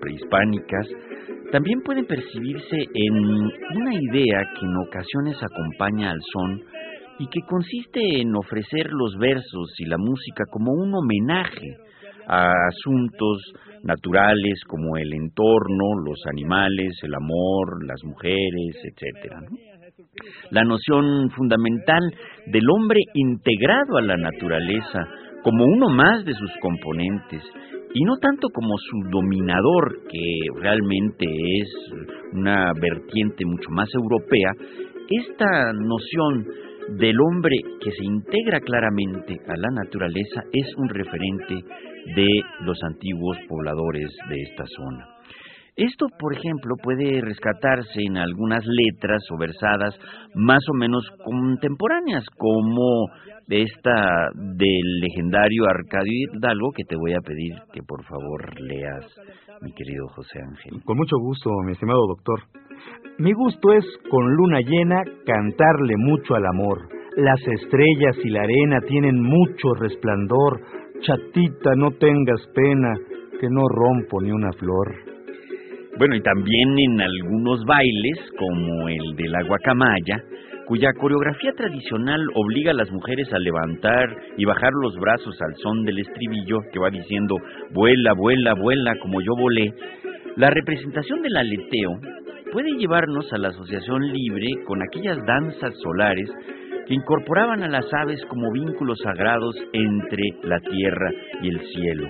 Prehispánicas 0.00 0.86
también 1.52 1.82
pueden 1.82 2.06
percibirse 2.06 2.76
en 2.94 3.14
una 3.14 3.94
idea 3.94 4.42
que 4.58 4.66
en 4.66 4.76
ocasiones 4.76 5.36
acompaña 5.42 6.10
al 6.10 6.18
son 6.32 6.62
y 7.18 7.26
que 7.28 7.40
consiste 7.48 8.20
en 8.20 8.34
ofrecer 8.34 8.90
los 8.90 9.16
versos 9.18 9.72
y 9.78 9.84
la 9.84 9.98
música 9.98 10.44
como 10.50 10.72
un 10.72 10.92
homenaje 10.94 11.76
a 12.26 12.50
asuntos 12.66 13.52
naturales 13.84 14.60
como 14.66 14.96
el 14.96 15.12
entorno, 15.12 16.00
los 16.04 16.18
animales, 16.32 16.98
el 17.02 17.14
amor, 17.14 17.86
las 17.86 18.02
mujeres, 18.02 18.76
etcétera. 18.82 19.40
La 20.50 20.64
noción 20.64 21.30
fundamental 21.30 22.02
del 22.46 22.68
hombre 22.70 23.00
integrado 23.14 23.98
a 23.98 24.02
la 24.02 24.16
naturaleza 24.16 25.06
como 25.44 25.64
uno 25.64 25.88
más 25.90 26.24
de 26.24 26.32
sus 26.32 26.50
componentes 26.60 27.42
y 27.94 28.04
no 28.04 28.16
tanto 28.20 28.48
como 28.52 28.76
su 28.76 29.08
dominador, 29.08 30.02
que 30.10 30.60
realmente 30.60 31.26
es 31.60 31.68
una 32.32 32.72
vertiente 32.74 33.44
mucho 33.46 33.70
más 33.70 33.88
europea, 33.94 34.50
esta 35.08 35.72
noción 35.72 36.44
del 36.98 37.16
hombre 37.20 37.56
que 37.80 37.92
se 37.92 38.04
integra 38.04 38.60
claramente 38.60 39.38
a 39.46 39.56
la 39.56 39.70
naturaleza 39.70 40.42
es 40.52 40.66
un 40.76 40.88
referente 40.88 41.54
de 42.16 42.42
los 42.62 42.78
antiguos 42.82 43.38
pobladores 43.48 44.10
de 44.28 44.42
esta 44.42 44.64
zona. 44.66 45.13
Esto, 45.76 46.06
por 46.20 46.32
ejemplo, 46.32 46.76
puede 46.80 47.20
rescatarse 47.20 48.02
en 48.06 48.16
algunas 48.16 48.64
letras 48.64 49.22
o 49.32 49.38
versadas 49.38 49.98
más 50.36 50.62
o 50.70 50.74
menos 50.74 51.04
contemporáneas, 51.24 52.24
como 52.36 53.06
esta 53.48 54.30
del 54.34 55.00
legendario 55.00 55.64
Arcadio 55.64 56.30
Hidalgo, 56.32 56.70
que 56.76 56.84
te 56.84 56.94
voy 56.96 57.12
a 57.14 57.20
pedir 57.20 57.54
que 57.72 57.82
por 57.82 58.04
favor 58.04 58.60
leas, 58.60 59.04
mi 59.62 59.72
querido 59.72 60.06
José 60.14 60.38
Ángel. 60.48 60.80
Con 60.84 60.96
mucho 60.96 61.16
gusto, 61.18 61.50
mi 61.66 61.72
estimado 61.72 62.06
doctor. 62.06 62.40
Mi 63.18 63.32
gusto 63.32 63.72
es, 63.72 63.84
con 64.10 64.32
luna 64.32 64.60
llena, 64.60 65.02
cantarle 65.26 65.96
mucho 65.96 66.36
al 66.36 66.46
amor. 66.46 66.88
Las 67.16 67.40
estrellas 67.48 68.16
y 68.22 68.30
la 68.30 68.42
arena 68.42 68.80
tienen 68.86 69.20
mucho 69.20 69.74
resplandor. 69.80 70.60
Chatita, 71.00 71.74
no 71.76 71.90
tengas 71.98 72.46
pena, 72.54 72.94
que 73.40 73.48
no 73.50 73.62
rompo 73.68 74.20
ni 74.22 74.30
una 74.30 74.52
flor. 74.52 75.13
Bueno, 75.96 76.16
y 76.16 76.22
también 76.22 76.76
en 76.76 77.00
algunos 77.00 77.64
bailes, 77.64 78.18
como 78.36 78.88
el 78.88 79.14
de 79.14 79.28
la 79.28 79.42
guacamaya, 79.44 80.24
cuya 80.66 80.92
coreografía 80.94 81.52
tradicional 81.52 82.20
obliga 82.34 82.72
a 82.72 82.74
las 82.74 82.90
mujeres 82.90 83.32
a 83.32 83.38
levantar 83.38 84.08
y 84.36 84.44
bajar 84.44 84.72
los 84.82 84.96
brazos 84.96 85.40
al 85.40 85.54
son 85.62 85.84
del 85.84 85.98
estribillo 85.98 86.60
que 86.72 86.78
va 86.78 86.90
diciendo 86.90 87.36
vuela, 87.72 88.12
vuela, 88.14 88.54
vuela 88.54 88.96
como 89.00 89.20
yo 89.20 89.36
volé, 89.38 89.72
la 90.36 90.50
representación 90.50 91.22
del 91.22 91.36
aleteo 91.36 91.92
puede 92.52 92.72
llevarnos 92.78 93.32
a 93.32 93.38
la 93.38 93.48
asociación 93.48 94.12
libre 94.12 94.48
con 94.66 94.80
aquellas 94.82 95.18
danzas 95.26 95.74
solares 95.82 96.30
que 96.86 96.94
incorporaban 96.94 97.62
a 97.62 97.68
las 97.68 97.86
aves 97.94 98.24
como 98.26 98.50
vínculos 98.52 98.98
sagrados 99.02 99.56
entre 99.72 100.22
la 100.42 100.58
tierra 100.60 101.10
y 101.42 101.48
el 101.48 101.60
cielo. 101.60 102.08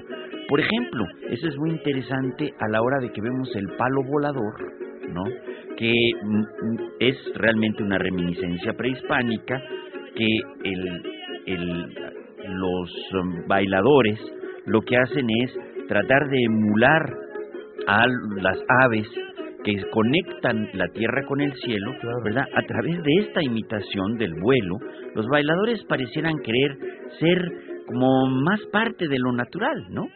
Por 0.48 0.61
ejemplo, 0.61 1.07
eso 1.30 1.48
es 1.48 1.57
muy 1.57 1.70
interesante 1.70 2.52
a 2.59 2.68
la 2.68 2.83
hora 2.83 2.98
de 3.00 3.11
que 3.11 3.20
vemos 3.20 3.48
el 3.57 3.68
palo 3.76 4.02
volador, 4.04 4.54
¿no? 5.09 5.24
que 5.76 5.92
mm, 6.22 6.76
es 7.00 7.16
realmente 7.35 7.83
una 7.83 7.98
reminiscencia 7.98 8.72
prehispánica 8.74 9.61
que 10.14 10.26
el, 10.64 11.02
el, 11.46 11.94
los 12.48 12.90
um, 13.20 13.46
bailadores 13.48 14.18
lo 14.66 14.80
que 14.80 14.96
hacen 14.96 15.26
es 15.42 15.52
tratar 15.88 16.28
de 16.28 16.42
emular 16.44 17.02
a 17.87 18.07
las 18.40 18.59
aves 18.85 19.09
que 19.64 19.83
conectan 19.90 20.68
la 20.74 20.87
tierra 20.88 21.24
con 21.26 21.40
el 21.40 21.52
cielo, 21.54 21.92
¿verdad? 22.22 22.44
A 22.54 22.62
través 22.62 23.02
de 23.02 23.12
esta 23.20 23.42
imitación 23.42 24.16
del 24.18 24.35
vuelo, 24.40 24.76
los 25.14 25.26
bailadores 25.26 25.83
parecieran 25.85 26.38
querer 26.38 26.76
ser 27.18 27.38
como 27.87 28.26
más 28.26 28.61
parte 28.72 29.09
de 29.09 29.18
lo 29.18 29.33
natural, 29.33 29.87
¿no? 29.90 30.07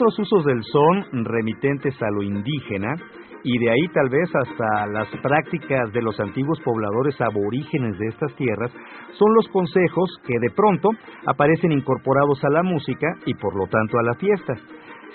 Otros 0.00 0.18
usos 0.18 0.46
del 0.46 0.62
son 0.72 1.24
remitentes 1.26 1.94
a 2.00 2.10
lo 2.10 2.22
indígena 2.22 2.94
y 3.44 3.58
de 3.58 3.70
ahí 3.70 3.86
tal 3.92 4.08
vez 4.08 4.30
hasta 4.34 4.86
las 4.86 5.08
prácticas 5.22 5.92
de 5.92 6.00
los 6.00 6.18
antiguos 6.18 6.58
pobladores 6.60 7.20
aborígenes 7.20 7.98
de 7.98 8.06
estas 8.06 8.34
tierras 8.34 8.72
son 9.12 9.34
los 9.34 9.46
consejos 9.48 10.10
que 10.26 10.38
de 10.40 10.54
pronto 10.56 10.88
aparecen 11.26 11.72
incorporados 11.72 12.42
a 12.44 12.48
la 12.48 12.62
música 12.62 13.08
y 13.26 13.34
por 13.34 13.54
lo 13.54 13.66
tanto 13.66 13.98
a 13.98 14.02
la 14.02 14.14
fiesta. 14.14 14.54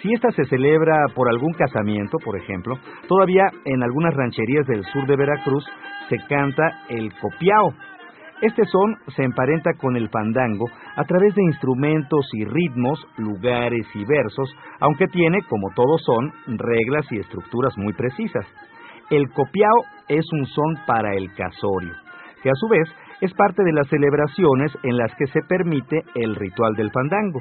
Si 0.03 0.13
esta 0.13 0.29
se 0.29 0.45
celebra 0.45 0.93
por 1.15 1.29
algún 1.29 1.53
casamiento, 1.53 2.19
por 2.23 2.37
ejemplo, 2.37 2.75
todavía 3.07 3.45
en 3.65 3.81
algunas 3.81 4.13
rancherías 4.13 4.67
del 4.67 4.83
sur 4.93 5.07
de 5.07 5.15
Veracruz 5.15 5.65
se 6.09 6.17
canta 6.29 6.83
el 6.89 7.11
copiao, 7.19 7.73
este 8.41 8.65
son 8.65 8.97
se 9.15 9.23
emparenta 9.23 9.71
con 9.79 9.95
el 9.95 10.09
fandango 10.09 10.65
a 10.95 11.03
través 11.05 11.33
de 11.35 11.43
instrumentos 11.43 12.27
y 12.33 12.43
ritmos, 12.45 12.99
lugares 13.17 13.87
y 13.93 14.03
versos, 14.05 14.53
aunque 14.79 15.07
tiene, 15.07 15.41
como 15.49 15.69
todos 15.73 16.03
son, 16.03 16.31
reglas 16.57 17.05
y 17.11 17.19
estructuras 17.19 17.77
muy 17.77 17.93
precisas. 17.93 18.45
El 19.09 19.29
copiao 19.29 19.83
es 20.09 20.25
un 20.33 20.45
son 20.47 20.75
para 20.85 21.13
el 21.13 21.33
casorio, 21.33 21.93
que 22.43 22.49
a 22.49 22.55
su 22.55 22.67
vez 22.67 22.89
es 23.21 23.33
parte 23.33 23.63
de 23.63 23.71
las 23.71 23.87
celebraciones 23.87 24.71
en 24.83 24.97
las 24.97 25.13
que 25.15 25.27
se 25.27 25.41
permite 25.47 26.03
el 26.15 26.35
ritual 26.35 26.73
del 26.75 26.91
fandango. 26.91 27.39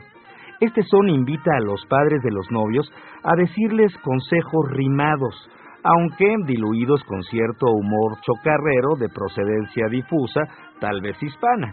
Este 0.61 0.83
son 0.83 1.09
invita 1.09 1.51
a 1.57 1.65
los 1.65 1.85
padres 1.87 2.23
de 2.23 2.31
los 2.31 2.49
novios 2.51 2.91
a 3.25 3.35
decirles 3.37 3.97
consejos 3.99 4.71
rimados, 4.71 5.51
aunque 5.83 6.35
diluidos 6.47 7.03
con 7.05 7.23
cierto 7.25 7.67
humor 7.67 8.19
chocarrero 8.23 8.97
de 8.99 9.09
procedencia 9.09 9.87
difusa, 9.89 10.41
tal 10.85 11.01
vez 11.01 11.17
hispana. 11.23 11.73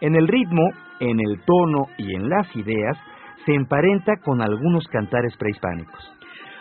En 0.00 0.16
el 0.16 0.26
ritmo, 0.26 0.70
en 0.98 1.20
el 1.20 1.40
tono 1.46 1.86
y 1.98 2.16
en 2.16 2.28
las 2.28 2.56
ideas 2.56 2.98
se 3.46 3.54
emparenta 3.54 4.16
con 4.24 4.42
algunos 4.42 4.84
cantares 4.88 5.36
prehispánicos. 5.36 6.00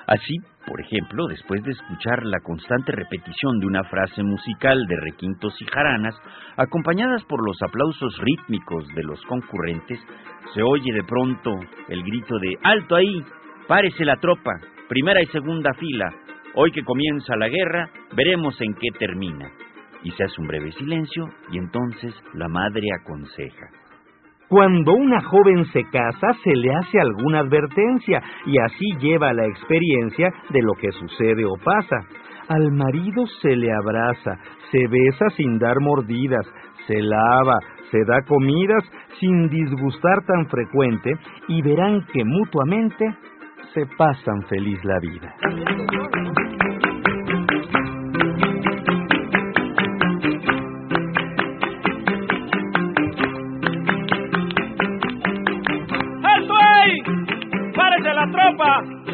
Así, 0.06 0.36
por 0.68 0.80
ejemplo, 0.80 1.26
después 1.26 1.64
de 1.64 1.72
escuchar 1.72 2.24
la 2.26 2.40
constante 2.42 2.92
repetición 2.92 3.60
de 3.60 3.66
una 3.66 3.84
frase 3.86 4.22
musical 4.22 4.86
de 4.86 4.98
requintos 4.98 5.60
y 5.62 5.66
jaranas, 5.66 6.16
acompañadas 6.58 7.24
por 7.24 7.44
los 7.44 7.58
aplausos 7.64 8.16
rítmicos 8.20 8.88
de 8.90 9.04
los 9.04 9.20
concurrentes, 9.26 10.00
se 10.54 10.62
oye 10.62 10.94
de 10.94 11.04
pronto 11.04 11.52
el 11.88 12.04
grito 12.04 12.38
de 12.38 12.54
¡Alto 12.64 12.96
ahí! 12.96 13.24
¡Párese 13.68 14.06
la 14.06 14.18
tropa! 14.18 14.52
Primera 14.88 15.22
y 15.22 15.26
segunda 15.28 15.74
fila, 15.74 16.12
Hoy 16.56 16.72
que 16.72 16.84
comienza 16.84 17.36
la 17.36 17.48
guerra, 17.48 17.90
veremos 18.16 18.60
en 18.60 18.74
qué 18.74 18.88
termina. 18.98 19.52
Y 20.04 20.12
se 20.12 20.24
hace 20.24 20.42
un 20.42 20.48
breve 20.48 20.72
silencio 20.74 21.26
y 21.52 21.58
entonces 21.58 22.14
la 22.34 22.48
madre 22.48 22.88
aconseja. 23.02 23.68
Cuando 24.50 24.94
una 24.94 25.22
joven 25.22 25.64
se 25.66 25.84
casa, 25.92 26.34
se 26.44 26.56
le 26.56 26.74
hace 26.74 27.00
alguna 27.00 27.42
advertencia 27.42 28.20
y 28.48 28.58
así 28.58 28.86
lleva 29.00 29.32
la 29.32 29.46
experiencia 29.46 30.34
de 30.50 30.62
lo 30.64 30.74
que 30.74 30.92
sucede 30.92 31.46
o 31.46 31.54
pasa. 31.64 31.98
Al 32.48 32.72
marido 32.72 33.28
se 33.44 33.56
le 33.56 33.72
abraza, 33.72 34.40
se 34.72 34.88
besa 34.88 35.30
sin 35.38 35.60
dar 35.60 35.80
mordidas, 35.80 36.48
se 36.88 37.00
lava, 37.00 37.60
se 37.92 38.04
da 38.06 38.24
comidas 38.28 38.84
sin 39.20 39.50
disgustar 39.50 40.26
tan 40.26 40.48
frecuente 40.48 41.14
y 41.48 41.62
verán 41.62 42.04
que 42.12 42.24
mutuamente 42.26 43.06
se 43.76 43.86
pasan 43.98 44.42
feliz 44.50 44.84
la 44.84 45.00
vida. 45.00 46.49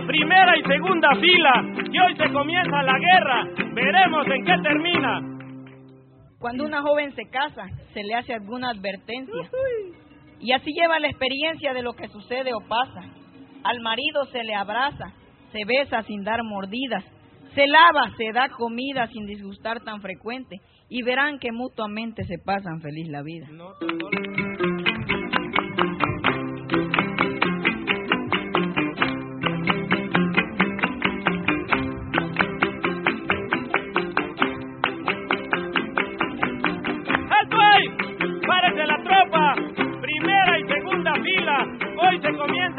Primera 0.08 0.58
y 0.58 0.64
segunda 0.64 1.10
fila, 1.16 1.64
y 1.92 2.00
hoy 2.00 2.16
se 2.16 2.32
comienza 2.32 2.84
la 2.84 3.00
guerra, 3.00 3.44
veremos 3.74 4.28
en 4.28 4.46
qué 4.46 4.56
termina. 4.64 5.22
Cuando 6.40 6.66
una 6.66 6.82
joven 6.82 7.14
se 7.16 7.30
casa, 7.30 7.66
se 7.94 8.04
le 8.04 8.16
hace 8.16 8.34
alguna 8.34 8.70
advertencia, 8.70 9.50
y 10.40 10.52
así 10.52 10.72
lleva 10.74 11.00
la 11.00 11.08
experiencia 11.08 11.74
de 11.74 11.82
lo 11.82 11.94
que 11.94 12.08
sucede 12.08 12.54
o 12.54 12.60
pasa. 12.68 13.02
Al 13.64 13.82
marido 13.82 14.26
se 14.32 14.44
le 14.44 14.54
abraza, 14.54 15.14
se 15.52 15.66
besa 15.66 16.04
sin 16.04 16.24
dar 16.24 16.44
mordidas, 16.44 17.04
se 17.56 17.66
lava, 17.68 18.12
se 18.18 18.32
da 18.34 18.50
comida 18.50 19.08
sin 19.08 19.26
disgustar 19.26 19.82
tan 19.84 20.02
frecuente, 20.02 20.58
y 20.90 21.02
verán 21.04 21.40
que 21.40 21.52
mutuamente 21.52 22.24
se 22.26 22.38
pasan 22.46 22.82
feliz 22.82 23.08
la 23.10 23.24
vida. 23.24 23.48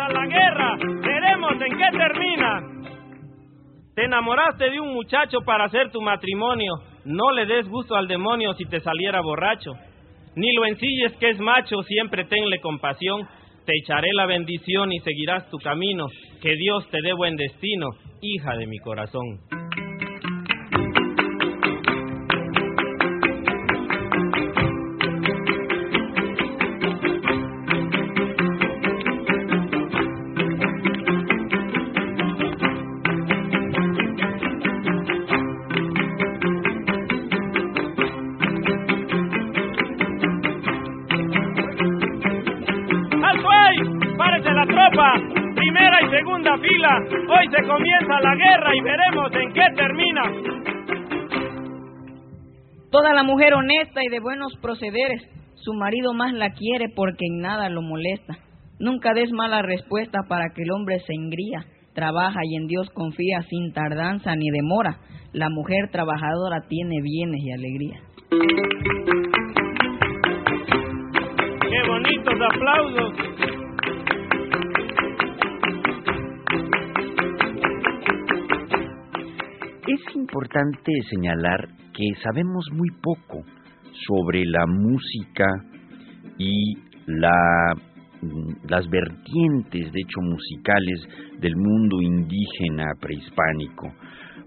La 0.08 0.26
guerra. 0.26 0.76
Veremos 0.78 1.52
en 1.52 1.78
qué 1.78 1.98
termina. 1.98 2.76
Te 3.94 4.04
enamoraste 4.04 4.70
de 4.70 4.80
un 4.80 4.92
muchacho 4.92 5.40
para 5.40 5.64
hacer 5.64 5.90
tu 5.90 6.00
matrimonio. 6.00 6.74
No 7.04 7.30
le 7.30 7.46
des 7.46 7.68
gusto 7.68 7.96
al 7.96 8.06
demonio 8.06 8.52
si 8.54 8.64
te 8.66 8.80
saliera 8.80 9.20
borracho. 9.20 9.72
Ni 10.34 10.52
lo 10.54 10.66
ensilles 10.66 11.16
que 11.18 11.30
es 11.30 11.38
macho, 11.40 11.82
siempre 11.82 12.24
tenle 12.24 12.60
compasión. 12.60 13.26
Te 13.64 13.72
echaré 13.82 14.08
la 14.12 14.26
bendición 14.26 14.92
y 14.92 14.98
seguirás 15.00 15.48
tu 15.50 15.58
camino. 15.58 16.06
Que 16.42 16.54
Dios 16.56 16.88
te 16.90 17.00
dé 17.00 17.14
buen 17.14 17.36
destino, 17.36 17.88
hija 18.20 18.54
de 18.56 18.66
mi 18.66 18.78
corazón. 18.78 19.40
Mujer 53.26 53.54
honesta 53.54 54.00
y 54.04 54.08
de 54.08 54.20
buenos 54.20 54.52
procederes, 54.62 55.20
su 55.56 55.74
marido 55.74 56.14
más 56.14 56.32
la 56.32 56.50
quiere 56.50 56.88
porque 56.94 57.26
en 57.26 57.40
nada 57.40 57.68
lo 57.68 57.82
molesta. 57.82 58.38
Nunca 58.78 59.12
des 59.14 59.32
mala 59.32 59.62
respuesta 59.62 60.20
para 60.28 60.50
que 60.54 60.62
el 60.62 60.70
hombre 60.70 61.00
se 61.00 61.12
engría. 61.12 61.66
Trabaja 61.92 62.40
y 62.44 62.56
en 62.56 62.66
Dios 62.66 62.88
confía 62.90 63.42
sin 63.48 63.72
tardanza 63.72 64.36
ni 64.36 64.48
demora. 64.50 64.98
La 65.32 65.48
mujer 65.50 65.90
trabajadora 65.90 66.60
tiene 66.68 67.00
bienes 67.02 67.40
y 67.42 67.52
alegría. 67.52 68.00
Qué 71.68 71.88
bonitos 71.88 72.34
aplausos. 72.54 73.55
Es 79.88 80.16
importante 80.16 80.90
señalar 81.08 81.68
que 81.94 82.08
sabemos 82.20 82.66
muy 82.72 82.88
poco 83.00 83.44
sobre 84.08 84.44
la 84.44 84.66
música 84.66 85.46
y 86.38 86.74
mm, 87.06 88.66
las 88.68 88.90
vertientes, 88.90 89.92
de 89.92 90.00
hecho, 90.00 90.20
musicales 90.22 91.06
del 91.40 91.54
mundo 91.54 92.02
indígena 92.02 92.86
prehispánico. 93.00 93.92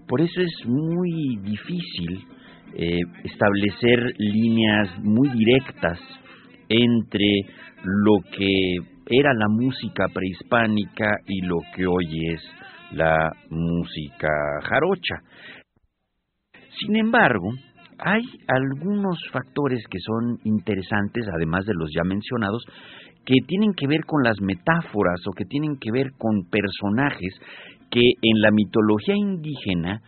Por 0.06 0.20
eso 0.20 0.42
es 0.42 0.66
muy 0.66 1.38
difícil 1.42 2.22
eh, 2.74 3.00
establecer 3.24 4.12
líneas 4.18 4.90
muy 5.02 5.30
directas 5.30 5.98
entre 6.68 7.46
lo 7.82 8.20
que 8.36 8.74
era 9.06 9.32
la 9.32 9.48
música 9.48 10.04
prehispánica 10.12 11.16
y 11.26 11.40
lo 11.40 11.60
que 11.74 11.86
hoy 11.86 12.26
es 12.34 12.42
la 12.92 13.32
música 13.48 14.28
jarocha. 14.62 15.22
Sin 16.80 16.96
embargo, 16.96 17.50
hay 17.98 18.22
algunos 18.48 19.18
factores 19.32 19.84
que 19.90 19.98
son 20.00 20.38
interesantes, 20.44 21.26
además 21.34 21.66
de 21.66 21.74
los 21.74 21.90
ya 21.94 22.02
mencionados, 22.04 22.64
que 23.24 23.36
tienen 23.46 23.74
que 23.74 23.86
ver 23.86 24.00
con 24.06 24.22
las 24.22 24.40
metáforas 24.40 25.20
o 25.26 25.32
que 25.32 25.44
tienen 25.44 25.76
que 25.78 25.90
ver 25.92 26.12
con 26.16 26.44
personajes 26.50 27.34
que 27.90 28.00
en 28.22 28.40
la 28.40 28.50
mitología 28.50 29.14
indígena 29.14 30.00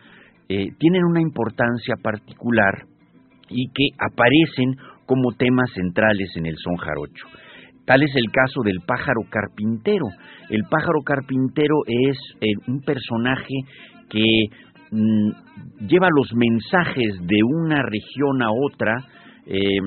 eh, 0.49 0.69
tienen 0.79 1.03
una 1.03 1.21
importancia 1.21 1.95
particular 2.01 2.85
y 3.49 3.67
que 3.67 3.89
aparecen 3.99 4.75
como 5.05 5.33
temas 5.33 5.69
centrales 5.73 6.31
en 6.37 6.47
el 6.47 6.55
son 6.57 6.75
jarocho. 6.77 7.27
Tal 7.85 8.01
es 8.01 8.15
el 8.15 8.31
caso 8.31 8.61
del 8.63 8.79
pájaro 8.87 9.21
carpintero. 9.29 10.05
El 10.49 10.63
pájaro 10.69 11.01
carpintero 11.05 11.75
es 11.85 12.17
eh, 12.39 12.47
un 12.67 12.81
personaje 12.81 13.53
que 14.09 14.45
lleva 15.79 16.07
los 16.15 16.33
mensajes 16.33 17.15
de 17.21 17.43
una 17.43 17.81
región 17.81 18.41
a 18.41 18.51
otra, 18.51 18.95
eh, 19.45 19.79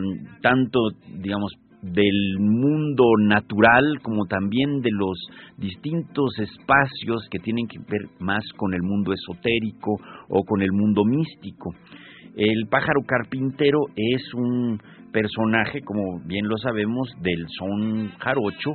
tanto, 0.42 0.80
digamos, 1.20 1.52
del 1.82 2.38
mundo 2.38 3.04
natural 3.20 4.00
como 4.02 4.26
también 4.26 4.80
de 4.80 4.90
los 4.90 5.18
distintos 5.56 6.38
espacios 6.38 7.28
que 7.30 7.38
tienen 7.38 7.66
que 7.68 7.78
ver 7.78 8.08
más 8.18 8.42
con 8.56 8.74
el 8.74 8.82
mundo 8.82 9.12
esotérico 9.12 9.96
o 10.28 10.42
con 10.42 10.62
el 10.62 10.72
mundo 10.72 11.04
místico. 11.04 11.74
El 12.36 12.66
pájaro 12.68 13.02
carpintero 13.06 13.78
es 13.94 14.34
un 14.34 14.80
personaje, 15.12 15.80
como 15.82 16.20
bien 16.26 16.48
lo 16.48 16.56
sabemos, 16.58 17.08
del 17.22 17.46
son 17.58 18.10
jarocho 18.18 18.72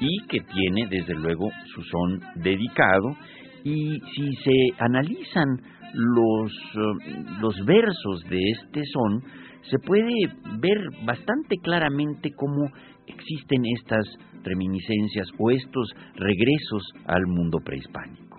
y 0.00 0.26
que 0.26 0.40
tiene 0.40 0.88
desde 0.90 1.14
luego 1.14 1.48
su 1.66 1.82
son 1.82 2.20
dedicado 2.42 3.16
y 3.62 4.00
si 4.14 4.34
se 4.42 4.74
analizan 4.78 5.46
los, 5.94 6.52
eh, 6.52 7.24
los 7.40 7.54
versos 7.64 8.24
de 8.28 8.38
este 8.50 8.82
son, 8.92 9.22
se 9.70 9.78
puede 9.78 10.12
ver 10.58 10.78
bastante 11.04 11.56
claramente 11.62 12.30
cómo 12.36 12.68
existen 13.06 13.62
estas 13.78 14.04
reminiscencias 14.42 15.28
o 15.38 15.50
estos 15.50 15.88
regresos 16.16 16.82
al 17.06 17.26
mundo 17.26 17.58
prehispánico. 17.64 18.38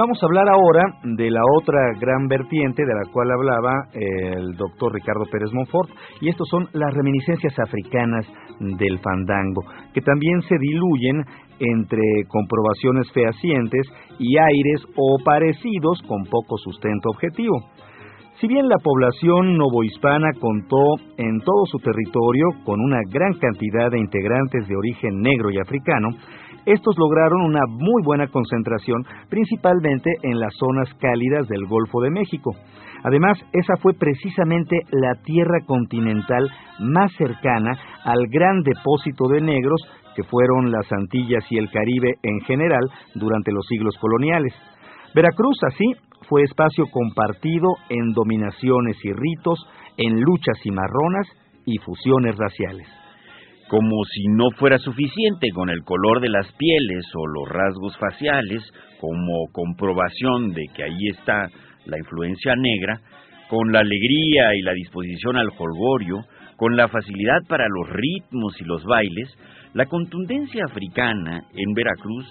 Vamos 0.00 0.18
a 0.22 0.26
hablar 0.26 0.48
ahora 0.48 0.82
de 1.04 1.30
la 1.30 1.42
otra 1.60 1.78
gran 2.00 2.26
vertiente 2.26 2.84
de 2.86 2.94
la 2.94 3.12
cual 3.12 3.30
hablaba 3.32 3.72
el 3.92 4.56
doctor 4.56 4.94
Ricardo 4.94 5.24
Pérez 5.30 5.52
Monfort, 5.52 5.90
y 6.22 6.30
estos 6.30 6.48
son 6.48 6.68
las 6.72 6.94
reminiscencias 6.94 7.52
africanas 7.58 8.26
del 8.60 8.98
fandango, 9.00 9.62
que 9.92 10.00
también 10.00 10.40
se 10.42 10.56
diluyen 10.58 11.22
entre 11.58 12.02
comprobaciones 12.28 13.12
fehacientes 13.12 13.86
y 14.18 14.38
aires 14.38 14.86
o 14.96 15.18
parecidos 15.22 16.00
con 16.08 16.24
poco 16.24 16.56
sustento 16.56 17.10
objetivo. 17.10 17.60
Si 18.40 18.48
bien 18.48 18.70
la 18.70 18.78
población 18.82 19.58
novohispana 19.58 20.30
contó 20.40 20.96
en 21.18 21.40
todo 21.40 21.66
su 21.66 21.76
territorio 21.78 22.46
con 22.64 22.80
una 22.80 23.00
gran 23.10 23.34
cantidad 23.34 23.90
de 23.90 23.98
integrantes 23.98 24.66
de 24.66 24.76
origen 24.76 25.20
negro 25.20 25.50
y 25.50 25.58
africano, 25.58 26.08
estos 26.66 26.96
lograron 26.98 27.42
una 27.42 27.60
muy 27.68 28.02
buena 28.04 28.28
concentración, 28.28 29.04
principalmente 29.28 30.10
en 30.22 30.38
las 30.38 30.54
zonas 30.56 30.88
cálidas 31.00 31.48
del 31.48 31.66
Golfo 31.66 32.00
de 32.00 32.10
México. 32.10 32.52
Además, 33.02 33.38
esa 33.52 33.76
fue 33.76 33.94
precisamente 33.94 34.80
la 34.90 35.14
tierra 35.22 35.60
continental 35.66 36.50
más 36.80 37.12
cercana 37.16 37.72
al 38.04 38.26
gran 38.28 38.62
depósito 38.62 39.28
de 39.28 39.40
negros 39.40 39.80
que 40.14 40.22
fueron 40.24 40.70
las 40.70 40.90
Antillas 40.92 41.44
y 41.50 41.58
el 41.58 41.70
Caribe 41.70 42.14
en 42.22 42.40
general 42.40 42.90
durante 43.14 43.52
los 43.52 43.64
siglos 43.66 43.96
coloniales. 43.98 44.54
Veracruz, 45.14 45.56
así, 45.66 45.92
fue 46.28 46.42
espacio 46.42 46.84
compartido 46.92 47.68
en 47.88 48.12
dominaciones 48.12 48.96
y 49.04 49.12
ritos, 49.12 49.58
en 49.96 50.20
luchas 50.20 50.58
cimarronas 50.62 51.26
y 51.64 51.78
fusiones 51.78 52.36
raciales. 52.36 52.99
Como 53.70 54.04
si 54.12 54.24
no 54.26 54.50
fuera 54.58 54.78
suficiente 54.78 55.50
con 55.54 55.70
el 55.70 55.84
color 55.84 56.20
de 56.20 56.28
las 56.28 56.50
pieles 56.54 57.04
o 57.14 57.24
los 57.24 57.48
rasgos 57.48 57.96
faciales, 57.98 58.64
como 59.00 59.46
comprobación 59.52 60.52
de 60.52 60.66
que 60.74 60.82
ahí 60.82 61.08
está 61.08 61.48
la 61.86 61.96
influencia 61.96 62.56
negra, 62.56 63.00
con 63.48 63.70
la 63.70 63.78
alegría 63.78 64.56
y 64.56 64.62
la 64.62 64.72
disposición 64.72 65.36
al 65.36 65.50
jolgorio, 65.50 66.24
con 66.56 66.76
la 66.76 66.88
facilidad 66.88 67.46
para 67.48 67.68
los 67.68 67.88
ritmos 67.90 68.60
y 68.60 68.64
los 68.64 68.84
bailes, 68.84 69.38
la 69.72 69.86
contundencia 69.86 70.64
africana 70.64 71.44
en 71.54 71.72
Veracruz 71.72 72.26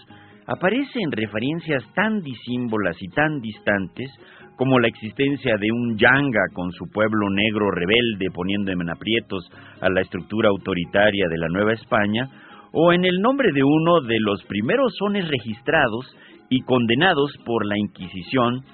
aparece 0.46 1.00
en 1.00 1.12
referencias 1.14 1.86
tan 1.96 2.20
disímbolas 2.20 2.98
y 3.00 3.08
tan 3.08 3.40
distantes 3.40 4.12
como 4.60 4.78
la 4.78 4.90
existencia 4.90 5.56
de 5.58 5.72
un 5.72 5.98
yanga 5.98 6.42
con 6.52 6.74
su 6.74 6.84
pueblo 6.92 7.30
negro 7.30 7.72
rebelde 7.72 8.30
poniendo 8.34 8.74
en 8.74 8.90
aprietos 8.90 9.50
a 9.80 9.90
la 9.90 10.02
estructura 10.02 10.50
autoritaria 10.50 11.30
de 11.30 11.38
la 11.38 11.48
Nueva 11.48 11.72
España, 11.72 12.28
o 12.74 12.92
en 12.92 13.06
el 13.06 13.22
nombre 13.22 13.54
de 13.54 13.64
uno 13.64 14.02
de 14.02 14.20
los 14.20 14.44
primeros 14.44 14.94
sones 14.98 15.30
registrados 15.30 16.14
y 16.50 16.60
condenados 16.64 17.32
por 17.46 17.66
la 17.66 17.78
Inquisición 17.78 18.66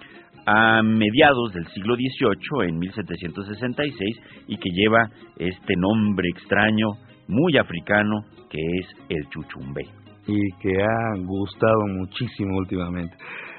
a 0.48 0.82
mediados 0.82 1.54
del 1.54 1.68
siglo 1.68 1.94
XVIII, 1.94 2.68
en 2.68 2.80
1766, 2.80 4.22
y 4.48 4.58
que 4.58 4.70
lleva 4.72 5.08
este 5.38 5.76
nombre 5.78 6.30
extraño, 6.30 6.94
muy 7.28 7.60
africano, 7.60 8.26
que 8.50 8.58
es 8.58 8.88
el 9.10 9.30
chuchumbe. 9.30 9.84
y 10.28 10.50
que 10.60 10.82
ha 10.82 11.18
gustado 11.24 11.86
muchísimo 11.86 12.58
últimamente. 12.58 13.16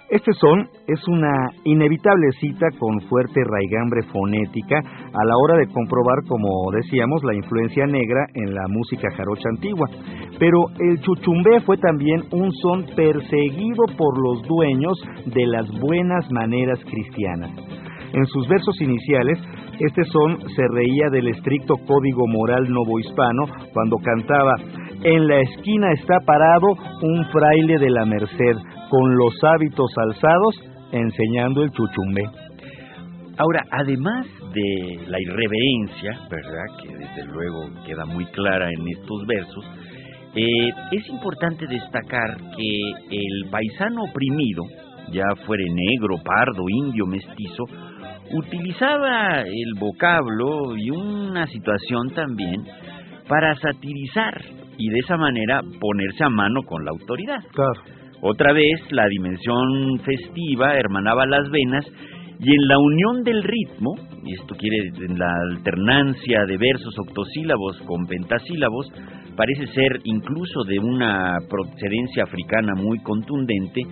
Este 0.08 0.32
son 0.34 0.68
es 0.86 1.00
una 1.08 1.48
inevitable 1.64 2.30
cita 2.38 2.68
con 2.78 3.00
fuerte 3.08 3.40
raigambre 3.42 4.02
fonética 4.12 4.78
a 4.78 5.24
la 5.24 5.34
hora 5.36 5.56
de 5.58 5.66
comprobar, 5.66 6.18
como 6.28 6.48
decíamos, 6.70 7.24
la 7.24 7.34
influencia 7.34 7.86
negra 7.86 8.24
en 8.34 8.54
la 8.54 8.68
música 8.68 9.08
jarocha 9.16 9.48
antigua. 9.48 9.88
Pero 10.38 10.58
el 10.78 11.00
chuchumbé 11.00 11.60
fue 11.62 11.76
también 11.78 12.22
un 12.30 12.52
son 12.52 12.86
perseguido 12.94 13.84
por 13.98 14.22
los 14.22 14.42
dueños 14.46 14.96
de 15.26 15.44
las 15.44 15.68
buenas 15.80 16.30
maneras 16.30 16.78
cristianas. 16.84 17.50
En 18.12 18.26
sus 18.26 18.46
versos 18.46 18.80
iniciales, 18.80 19.40
este 19.80 20.04
son 20.04 20.38
se 20.54 20.62
reía 20.70 21.10
del 21.10 21.28
estricto 21.28 21.74
código 21.84 22.28
moral 22.28 22.64
novohispano 22.70 23.44
cuando 23.74 23.96
cantaba 23.98 24.52
En 25.02 25.26
la 25.26 25.40
esquina 25.40 25.92
está 25.92 26.20
parado 26.24 26.68
un 27.02 27.26
fraile 27.32 27.78
de 27.78 27.90
la 27.90 28.06
Merced 28.06 28.56
con 28.88 29.16
los 29.16 29.34
hábitos 29.42 29.90
alzados 29.96 30.54
enseñando 30.92 31.62
el 31.62 31.70
chuchumbe. 31.70 32.24
Ahora, 33.38 33.60
además 33.70 34.26
de 34.54 34.98
la 35.08 35.20
irreverencia, 35.20 36.20
¿verdad? 36.30 36.64
Que 36.82 36.96
desde 36.96 37.24
luego 37.26 37.68
queda 37.84 38.06
muy 38.06 38.24
clara 38.26 38.70
en 38.70 38.88
estos 38.88 39.26
versos, 39.26 39.64
eh, 40.34 40.70
es 40.92 41.08
importante 41.08 41.66
destacar 41.66 42.36
que 42.56 42.90
el 43.10 43.50
paisano 43.50 44.04
oprimido, 44.04 44.64
ya 45.12 45.24
fuere 45.46 45.64
negro, 45.64 46.16
pardo, 46.24 46.62
indio, 46.68 47.06
mestizo, 47.06 47.64
utilizaba 48.32 49.42
el 49.42 49.74
vocablo 49.78 50.76
y 50.76 50.90
una 50.90 51.46
situación 51.46 52.10
también 52.10 52.64
para 53.28 53.54
satirizar 53.56 54.42
y 54.78 54.88
de 54.88 54.98
esa 54.98 55.16
manera 55.16 55.60
ponerse 55.80 56.24
a 56.24 56.28
mano 56.28 56.62
con 56.62 56.84
la 56.84 56.90
autoridad. 56.90 57.40
Claro. 57.52 57.96
Otra 58.22 58.52
vez 58.52 58.80
la 58.90 59.06
dimensión 59.08 59.98
festiva 60.04 60.74
hermanaba 60.76 61.26
las 61.26 61.50
venas 61.50 61.84
y 62.38 62.50
en 62.50 62.68
la 62.68 62.78
unión 62.78 63.22
del 63.24 63.42
ritmo, 63.42 63.94
esto 64.26 64.54
quiere 64.56 64.78
en 65.06 65.18
la 65.18 65.30
alternancia 65.50 66.44
de 66.46 66.56
versos 66.56 66.98
octosílabos 66.98 67.80
con 67.86 68.06
pentasílabos, 68.06 68.86
parece 69.36 69.66
ser 69.68 70.00
incluso 70.04 70.64
de 70.64 70.78
una 70.78 71.38
procedencia 71.48 72.24
africana 72.24 72.74
muy 72.74 72.98
contundente, 73.00 73.82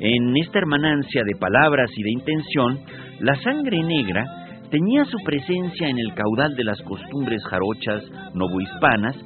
en 0.00 0.36
esta 0.36 0.58
hermanancia 0.58 1.22
de 1.24 1.36
palabras 1.38 1.90
y 1.96 2.02
de 2.02 2.10
intención, 2.10 2.78
la 3.20 3.36
sangre 3.36 3.82
negra 3.84 4.24
tenía 4.68 5.04
su 5.04 5.18
presencia 5.24 5.88
en 5.88 5.98
el 5.98 6.12
caudal 6.14 6.56
de 6.56 6.64
las 6.64 6.80
costumbres 6.82 7.40
jarochas 7.44 8.02
novohispanas 8.34 9.16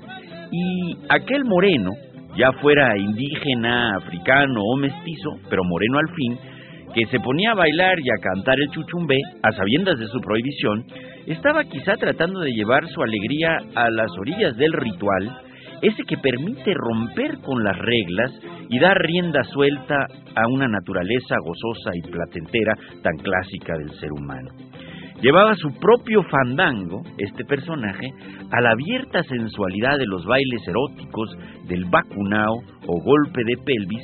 y 0.52 0.96
aquel 1.08 1.44
moreno, 1.44 1.92
ya 2.36 2.52
fuera 2.60 2.96
indígena, 2.96 3.96
africano 3.96 4.60
o 4.62 4.76
mestizo, 4.76 5.30
pero 5.48 5.62
moreno 5.64 5.98
al 5.98 6.14
fin, 6.14 6.38
que 6.94 7.06
se 7.06 7.20
ponía 7.20 7.52
a 7.52 7.54
bailar 7.54 7.98
y 7.98 8.08
a 8.08 8.22
cantar 8.22 8.58
el 8.60 8.70
chuchumbé, 8.70 9.18
a 9.42 9.52
sabiendas 9.52 9.98
de 9.98 10.06
su 10.06 10.20
prohibición, 10.20 10.84
estaba 11.26 11.64
quizá 11.64 11.96
tratando 11.96 12.40
de 12.40 12.52
llevar 12.52 12.86
su 12.88 13.02
alegría 13.02 13.58
a 13.74 13.90
las 13.90 14.10
orillas 14.18 14.56
del 14.56 14.72
ritual, 14.72 15.42
ese 15.82 16.02
que 16.04 16.16
permite 16.16 16.72
romper 16.74 17.38
con 17.42 17.62
las 17.62 17.76
reglas 17.78 18.32
y 18.68 18.78
dar 18.78 18.96
rienda 18.96 19.42
suelta 19.44 20.06
a 20.34 20.48
una 20.48 20.68
naturaleza 20.68 21.36
gozosa 21.44 21.90
y 21.94 22.02
placentera 22.02 22.74
tan 23.02 23.16
clásica 23.18 23.76
del 23.76 23.90
ser 23.98 24.12
humano. 24.12 24.50
Llevaba 25.22 25.54
su 25.54 25.70
propio 25.80 26.22
fandango, 26.24 27.02
este 27.16 27.44
personaje, 27.46 28.06
a 28.50 28.60
la 28.60 28.72
abierta 28.72 29.22
sensualidad 29.22 29.96
de 29.98 30.06
los 30.06 30.26
bailes 30.26 30.60
eróticos 30.68 31.30
del 31.68 31.86
bacunao 31.86 32.56
o 32.86 33.00
golpe 33.00 33.42
de 33.44 33.56
pelvis, 33.64 34.02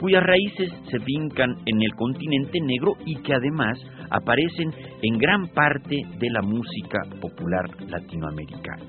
cuyas 0.00 0.22
raíces 0.22 0.72
se 0.90 0.98
fincan 1.00 1.50
en 1.66 1.82
el 1.82 1.94
continente 1.94 2.58
negro 2.62 2.94
y 3.04 3.16
que 3.22 3.34
además 3.34 3.78
aparecen 4.10 4.70
en 5.02 5.18
gran 5.18 5.48
parte 5.48 5.96
de 6.18 6.30
la 6.30 6.40
música 6.40 6.98
popular 7.20 7.66
latinoamericana. 7.88 8.84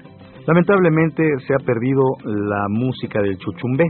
Lamentablemente 0.48 1.24
se 1.46 1.56
ha 1.56 1.66
perdido 1.66 2.04
la 2.24 2.68
música 2.70 3.22
del 3.22 3.38
chuchumbé, 3.38 3.86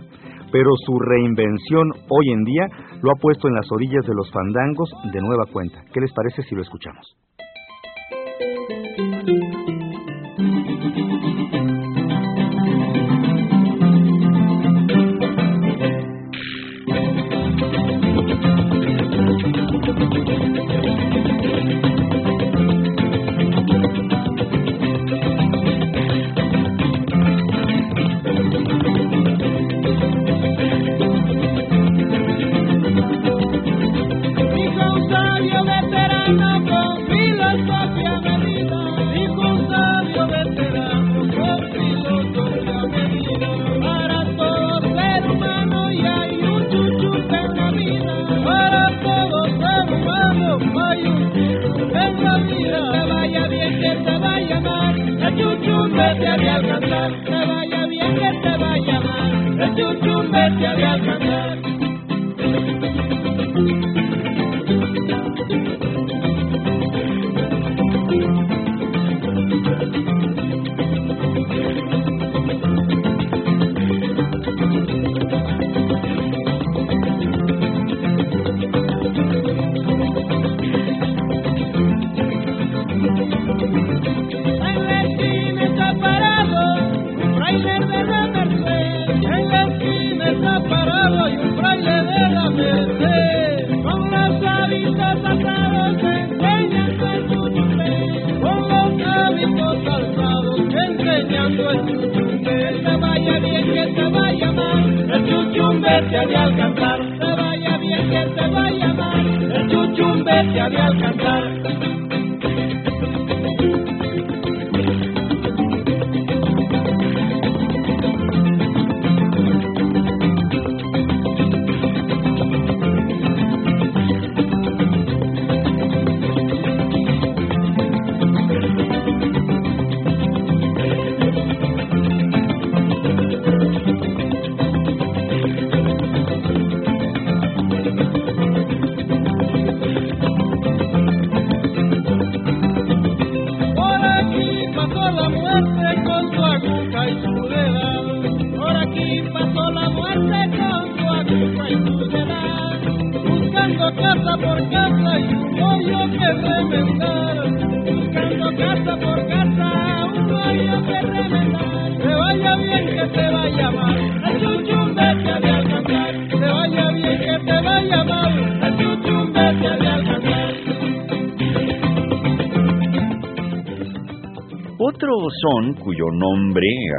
pero 0.51 0.71
su 0.85 0.97
reinvención 0.99 1.91
hoy 2.09 2.31
en 2.31 2.43
día 2.45 2.65
lo 3.03 3.11
ha 3.11 3.19
puesto 3.21 3.47
en 3.47 3.55
las 3.55 3.71
orillas 3.71 4.05
de 4.07 4.15
los 4.15 4.31
fandangos 4.31 4.89
de 5.11 5.21
nueva 5.21 5.45
cuenta. 5.51 5.83
¿Qué 5.93 5.99
les 5.99 6.13
parece 6.13 6.41
si 6.43 6.55
lo 6.55 6.61
escuchamos? 6.61 7.15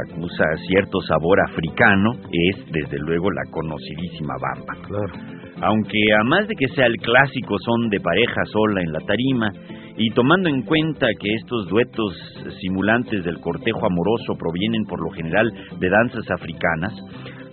Acusa 0.05 0.43
cierto 0.67 0.99
sabor 1.01 1.39
africano, 1.49 2.11
es 2.31 2.65
desde 2.71 2.97
luego 2.99 3.31
la 3.31 3.43
conocidísima 3.51 4.35
bamba. 4.41 4.87
Claro. 4.87 5.37
Aunque 5.61 5.97
a 6.19 6.23
más 6.23 6.47
de 6.47 6.55
que 6.55 6.67
sea 6.75 6.85
el 6.85 6.97
clásico 6.97 7.57
son 7.59 7.89
de 7.89 7.99
pareja 7.99 8.45
sola 8.45 8.81
en 8.81 8.91
la 8.91 8.99
tarima, 8.99 9.51
y 9.97 10.11
tomando 10.11 10.47
en 10.47 10.61
cuenta 10.61 11.07
que 11.19 11.33
estos 11.33 11.67
duetos 11.69 12.13
simulantes 12.61 13.23
del 13.23 13.39
cortejo 13.39 13.85
amoroso 13.85 14.35
provienen 14.37 14.85
por 14.85 15.01
lo 15.01 15.09
general 15.09 15.51
de 15.79 15.89
danzas 15.89 16.29
africanas, 16.29 16.93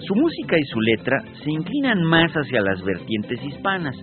su 0.06 0.14
música 0.14 0.58
y 0.58 0.64
su 0.64 0.80
letra 0.80 1.22
se 1.42 1.50
inclinan 1.50 2.02
más 2.02 2.30
hacia 2.32 2.60
las 2.60 2.82
vertientes 2.84 3.42
hispanas. 3.42 3.96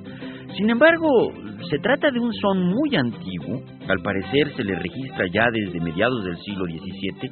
Sin 0.58 0.70
embargo, 0.70 1.32
se 1.70 1.78
trata 1.78 2.10
de 2.10 2.20
un 2.20 2.34
son 2.34 2.64
muy 2.66 2.96
antiguo, 2.96 3.62
al 3.88 4.00
parecer 4.02 4.52
se 4.56 4.64
le 4.64 4.76
registra 4.76 5.26
ya 5.32 5.46
desde 5.52 5.80
mediados 5.80 6.24
del 6.26 6.38
siglo 6.38 6.66
XVII. 6.66 7.32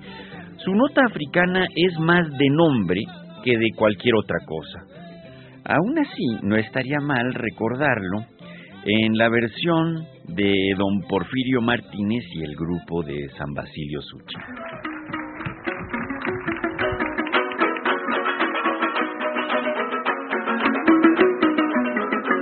Nota 0.75 1.01
africana 1.05 1.65
es 1.75 1.99
más 1.99 2.29
de 2.37 2.49
nombre 2.49 3.01
que 3.43 3.51
de 3.51 3.69
cualquier 3.75 4.15
otra 4.15 4.37
cosa. 4.45 4.79
Aún 5.65 5.97
así, 5.99 6.25
no 6.43 6.55
estaría 6.55 6.99
mal 7.01 7.33
recordarlo 7.33 8.25
en 8.85 9.17
la 9.17 9.29
versión 9.29 10.05
de 10.27 10.73
don 10.77 11.01
Porfirio 11.07 11.61
Martínez 11.61 12.23
y 12.33 12.43
el 12.43 12.55
grupo 12.55 13.03
de 13.03 13.29
San 13.37 13.53
Basilio 13.53 14.01
Suchi. 14.01 14.35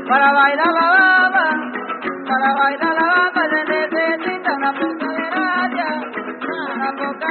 Para 0.08 0.32
bailar 0.34 0.68
para 2.28 2.54
bailar 2.56 3.07
poca 6.96 7.28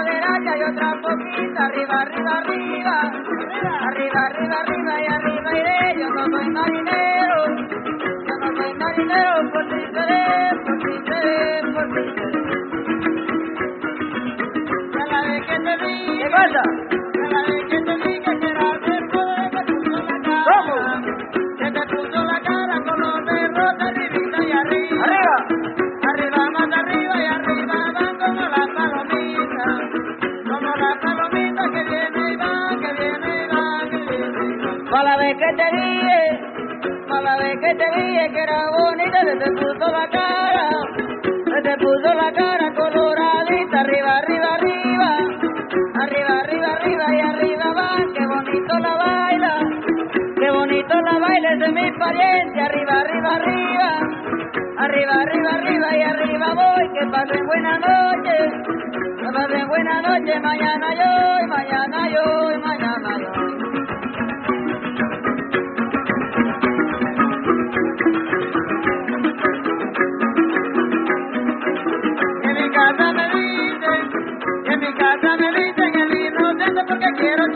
arriba, 1.59 2.01
arriba, 2.01 2.39
arriba, 2.39 3.01
arriba, 3.89 4.21
arriba, 4.27 4.57
arriba 4.61 5.03
y 5.03 5.07
arriba 5.07 5.59
iré, 5.59 6.01
yo 6.01 6.09
no 6.11 6.25
soy 6.27 6.51
marinero, 6.51 7.57
yo 8.27 8.35
no 8.41 8.57
soy 8.57 8.75
marinero, 8.75 9.51
por 9.53 9.65
ti 9.69 9.81
seré, 9.95 10.61
por 10.65 10.79
por 11.73 11.93
te. 11.93 12.37
Que 35.39 35.53
te 35.53 35.77
dije, 35.77 36.41
pa' 37.09 37.21
la 37.21 37.37
vez 37.37 37.61
que 37.61 37.75
te 37.75 38.01
dije 38.01 38.31
que 38.33 38.41
era 38.41 38.71
bonita, 38.71 39.21
se 39.23 39.37
te 39.37 39.51
puso 39.53 39.87
la 39.93 40.09
cara. 40.09 40.69
Se 41.25 41.63
te 41.63 41.77
puso 41.77 42.15
la 42.15 42.33
cara 42.33 42.73
coloradita, 42.75 43.81
arriba, 43.81 44.17
arriba, 44.19 44.49
arriba. 44.55 45.11
Arriba, 46.03 46.39
arriba, 46.41 46.69
arriba 46.73 47.15
y 47.15 47.21
arriba 47.21 47.73
va, 47.77 47.97
qué 48.15 48.27
bonito 48.27 48.79
la 48.79 48.95
baila. 48.97 49.55
Qué 50.39 50.51
bonito 50.51 51.01
la 51.01 51.19
baila 51.19 51.53
es 51.53 51.61
de 51.61 51.69
mi 51.69 51.91
pariente, 51.99 52.61
arriba, 52.61 53.01
arriba, 53.01 53.35
arriba. 53.37 53.89
Arriba, 54.79 55.13
arriba, 55.23 55.51
arriba 55.55 55.97
y 55.97 56.03
arriba 56.03 56.55
voy, 56.55 56.89
que 56.99 57.07
pasen 57.07 57.47
buena 57.47 57.79
noche. 57.79 58.37
Que 59.21 59.33
pasen 59.33 59.69
buena 59.69 60.03
noche, 60.03 60.41
mañana 60.41 60.95
yo, 60.95 61.45
y 61.45 61.47
mañana 61.47 62.09
yo, 62.09 62.53
y 62.53 62.59
mañana 62.59 63.19
yo. 63.19 63.26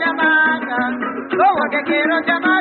Chamaca. 0.03 0.77
¿Cómo? 1.29 1.55
Porque 1.59 1.81
quiero 1.85 2.15
chamaca 2.25 2.60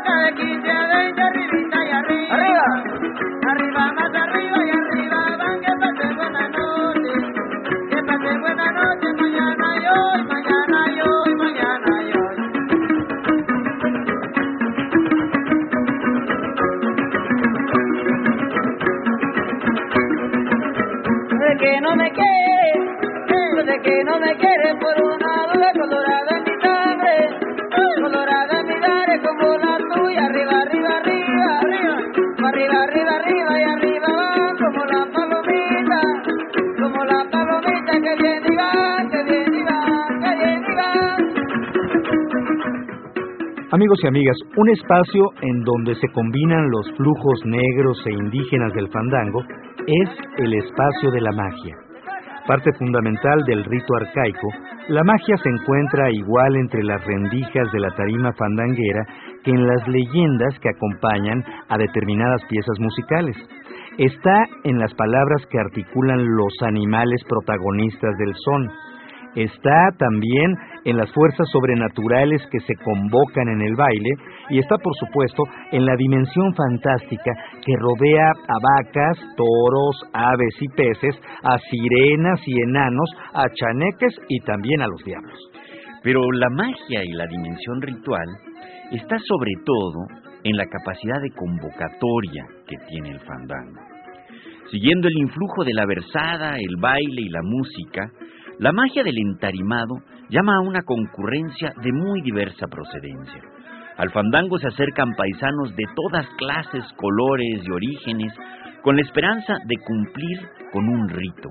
Amigos 43.81 44.01
y 44.05 44.09
amigas, 44.09 44.37
un 44.59 44.69
espacio 44.69 45.25
en 45.41 45.63
donde 45.63 45.95
se 45.95 46.09
combinan 46.09 46.69
los 46.69 46.87
flujos 46.99 47.41
negros 47.47 47.97
e 48.05 48.13
indígenas 48.13 48.75
del 48.75 48.89
fandango 48.89 49.41
es 49.87 50.11
el 50.37 50.53
espacio 50.53 51.11
de 51.11 51.23
la 51.23 51.33
magia. 51.33 51.77
Parte 52.47 52.71
fundamental 52.79 53.41
del 53.47 53.65
rito 53.65 53.97
arcaico, 53.97 54.49
la 54.89 55.03
magia 55.03 55.35
se 55.39 55.49
encuentra 55.49 56.13
igual 56.13 56.57
entre 56.57 56.83
las 56.83 57.03
rendijas 57.07 57.73
de 57.73 57.81
la 57.81 57.91
tarima 57.93 58.35
fandanguera 58.35 59.07
que 59.45 59.51
en 59.51 59.67
las 59.67 59.89
leyendas 59.89 60.59
que 60.61 60.69
acompañan 60.69 61.43
a 61.71 61.79
determinadas 61.79 62.45
piezas 62.51 62.79
musicales. 62.81 63.37
Está 63.97 64.45
en 64.65 64.79
las 64.79 64.93
palabras 64.93 65.47
que 65.51 65.59
articulan 65.59 66.37
los 66.37 66.53
animales 66.67 67.25
protagonistas 67.27 68.15
del 68.19 68.35
son. 68.45 68.71
Está 69.37 69.91
también 69.97 70.57
en 70.85 70.97
las 70.97 71.13
fuerzas 71.13 71.47
sobrenaturales 71.53 72.43
que 72.51 72.59
se 72.61 72.75
convocan 72.83 73.49
en 73.49 73.61
el 73.61 73.77
baile 73.77 74.11
y 74.49 74.59
está, 74.59 74.77
por 74.79 74.95
supuesto, 74.97 75.45
en 75.71 75.87
la 75.87 75.95
dimensión 75.95 76.53
fantástica 76.55 77.33
que 77.65 77.73
rodea 77.79 78.31
a 78.31 78.59
vacas, 78.77 79.19
toros, 79.37 80.03
aves 80.13 80.55
y 80.61 80.69
peces, 80.69 81.15
a 81.45 81.59
sirenas 81.59 82.41
y 82.45 82.61
enanos, 82.61 83.11
a 83.33 83.45
chaneques 83.55 84.17
y 84.29 84.41
también 84.41 84.83
a 84.83 84.89
los 84.89 85.05
diablos. 85.05 85.39
Pero 86.03 86.23
la 86.33 86.49
magia 86.51 87.05
y 87.05 87.13
la 87.13 87.27
dimensión 87.27 87.83
ritual 87.83 88.27
está 88.91 89.17
sobre 89.29 89.53
todo 89.65 90.07
en 90.43 90.57
la 90.57 90.67
capacidad 90.67 91.21
de 91.21 91.31
convocatoria 91.31 92.47
que 92.67 92.77
tiene 92.89 93.11
el 93.11 93.21
fandango. 93.21 93.81
Siguiendo 94.71 95.09
el 95.09 95.19
influjo 95.19 95.65
de 95.65 95.75
la 95.75 95.85
versada, 95.85 96.57
el 96.57 96.77
baile 96.81 97.23
y 97.23 97.29
la 97.29 97.43
música, 97.43 98.09
la 98.61 98.73
magia 98.73 99.03
del 99.03 99.17
entarimado 99.17 100.03
llama 100.29 100.57
a 100.57 100.61
una 100.61 100.83
concurrencia 100.83 101.73
de 101.83 101.93
muy 101.93 102.21
diversa 102.21 102.67
procedencia. 102.67 103.41
Al 103.97 104.11
fandango 104.11 104.59
se 104.59 104.69
acercan 104.69 105.15
paisanos 105.17 105.75
de 105.75 105.85
todas 105.97 106.27
clases, 106.37 106.85
colores 106.99 107.63
y 107.65 107.71
orígenes, 107.71 108.35
con 108.83 108.97
la 108.97 109.03
esperanza 109.03 109.55
de 109.65 109.77
cumplir 109.87 110.39
con 110.75 110.87
un 110.91 111.09
rito. 111.09 111.49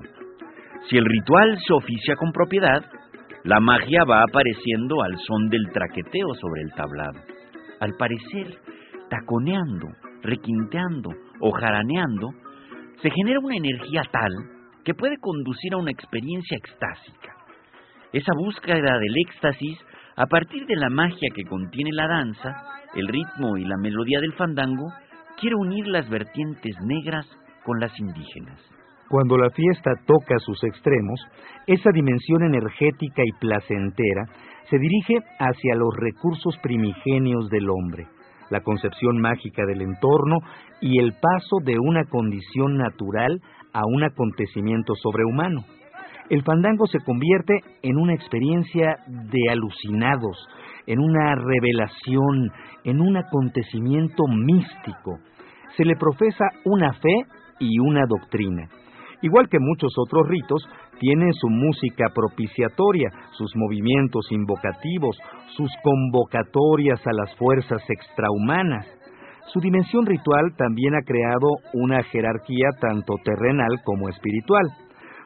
Si 0.88 0.98
el 0.98 1.04
ritual 1.04 1.58
se 1.66 1.72
oficia 1.72 2.14
con 2.14 2.30
propiedad, 2.30 2.84
la 3.42 3.58
magia 3.58 4.04
va 4.08 4.22
apareciendo 4.22 5.02
al 5.02 5.18
son 5.18 5.48
del 5.48 5.68
traqueteo 5.72 6.34
sobre 6.40 6.62
el 6.62 6.72
tablado. 6.74 7.18
Al 7.80 7.90
parecer, 7.98 8.56
taconeando, 9.08 9.88
requinteando 10.22 11.10
o 11.40 11.50
jaraneando, 11.50 12.28
se 13.02 13.10
genera 13.10 13.40
una 13.40 13.56
energía 13.56 14.02
tal 14.12 14.59
que 14.84 14.94
puede 14.94 15.18
conducir 15.18 15.74
a 15.74 15.78
una 15.78 15.90
experiencia 15.90 16.56
extásica. 16.56 17.36
Esa 18.12 18.32
búsqueda 18.36 18.98
del 18.98 19.14
éxtasis, 19.28 19.78
a 20.16 20.26
partir 20.26 20.66
de 20.66 20.76
la 20.76 20.90
magia 20.90 21.28
que 21.34 21.44
contiene 21.44 21.90
la 21.92 22.08
danza, 22.08 22.50
el 22.94 23.06
ritmo 23.06 23.56
y 23.56 23.64
la 23.64 23.76
melodía 23.76 24.20
del 24.20 24.32
fandango, 24.34 24.92
quiere 25.38 25.56
unir 25.56 25.86
las 25.86 26.08
vertientes 26.08 26.76
negras 26.82 27.26
con 27.64 27.78
las 27.78 27.98
indígenas. 27.98 28.60
Cuando 29.08 29.36
la 29.36 29.50
fiesta 29.50 29.90
toca 30.06 30.38
sus 30.38 30.62
extremos, 30.64 31.20
esa 31.66 31.90
dimensión 31.92 32.44
energética 32.44 33.22
y 33.24 33.32
placentera 33.40 34.24
se 34.68 34.78
dirige 34.78 35.14
hacia 35.38 35.74
los 35.74 35.94
recursos 35.96 36.56
primigenios 36.62 37.48
del 37.48 37.68
hombre, 37.70 38.06
la 38.50 38.60
concepción 38.60 39.18
mágica 39.18 39.64
del 39.66 39.82
entorno 39.82 40.38
y 40.80 41.00
el 41.00 41.12
paso 41.14 41.56
de 41.64 41.76
una 41.78 42.04
condición 42.04 42.76
natural 42.76 43.40
a 43.72 43.82
un 43.86 44.04
acontecimiento 44.04 44.94
sobrehumano. 44.94 45.64
el 46.28 46.44
fandango 46.44 46.86
se 46.86 47.00
convierte 47.00 47.58
en 47.82 47.96
una 47.96 48.14
experiencia 48.14 48.98
de 49.08 49.50
alucinados, 49.50 50.36
en 50.86 51.00
una 51.00 51.34
revelación, 51.34 52.52
en 52.84 53.00
un 53.00 53.16
acontecimiento 53.16 54.24
místico. 54.28 55.18
Se 55.76 55.84
le 55.84 55.96
profesa 55.96 56.44
una 56.64 56.92
fe 56.92 57.24
y 57.58 57.80
una 57.80 58.06
doctrina. 58.06 58.68
Igual 59.22 59.48
que 59.48 59.58
muchos 59.58 59.92
otros 59.98 60.26
ritos, 60.28 60.62
tiene 60.98 61.32
su 61.32 61.48
música 61.48 62.06
propiciatoria, 62.14 63.10
sus 63.32 63.50
movimientos 63.56 64.30
invocativos, 64.30 65.16
sus 65.56 65.70
convocatorias 65.82 67.04
a 67.06 67.12
las 67.12 67.34
fuerzas 67.36 67.82
extrahumanas. 67.88 68.86
Su 69.52 69.58
dimensión 69.60 70.06
ritual 70.06 70.54
también 70.56 70.94
ha 70.94 71.02
creado 71.02 71.48
una 71.72 72.04
jerarquía 72.04 72.68
tanto 72.80 73.14
terrenal 73.24 73.80
como 73.84 74.08
espiritual. 74.08 74.64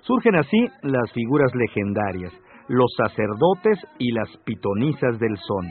Surgen 0.01 0.37
así 0.37 0.67
las 0.83 1.13
figuras 1.13 1.55
legendarias, 1.55 2.33
los 2.69 2.91
sacerdotes 2.97 3.79
y 3.99 4.13
las 4.13 4.29
pitonisas 4.45 5.19
del 5.19 5.37
son. 5.37 5.67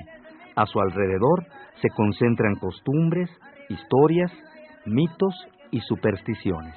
A 0.55 0.67
su 0.67 0.79
alrededor 0.79 1.45
se 1.81 1.89
concentran 1.89 2.55
costumbres, 2.55 3.29
historias, 3.69 4.31
mitos 4.85 5.33
y 5.71 5.79
supersticiones. 5.79 6.75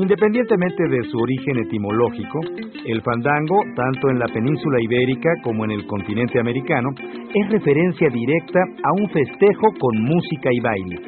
Independientemente 0.00 0.84
de 0.88 1.02
su 1.10 1.18
origen 1.18 1.58
etimológico, 1.58 2.38
el 2.86 3.02
fandango, 3.02 3.58
tanto 3.74 4.10
en 4.10 4.20
la 4.20 4.28
península 4.28 4.80
ibérica 4.80 5.28
como 5.42 5.64
en 5.64 5.72
el 5.72 5.86
continente 5.86 6.38
americano, 6.38 6.90
es 7.34 7.50
referencia 7.50 8.08
directa 8.08 8.60
a 8.84 8.92
un 8.92 9.10
festejo 9.10 9.66
con 9.80 10.00
música 10.04 10.50
y 10.52 10.60
baile. 10.60 11.00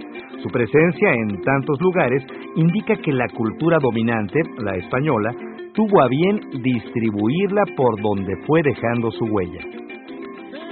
Su 0.42 0.48
presencia 0.48 1.12
en 1.12 1.40
tantos 1.42 1.80
lugares 1.80 2.24
indica 2.56 2.96
que 2.96 3.12
la 3.12 3.28
cultura 3.28 3.78
dominante, 3.80 4.40
la 4.58 4.74
española, 4.74 5.30
tuvo 5.72 6.02
a 6.02 6.08
bien 6.08 6.40
distribuirla 6.60 7.62
por 7.76 7.94
donde 8.02 8.34
fue 8.44 8.60
dejando 8.64 9.12
su 9.12 9.24
huella. 9.26 9.60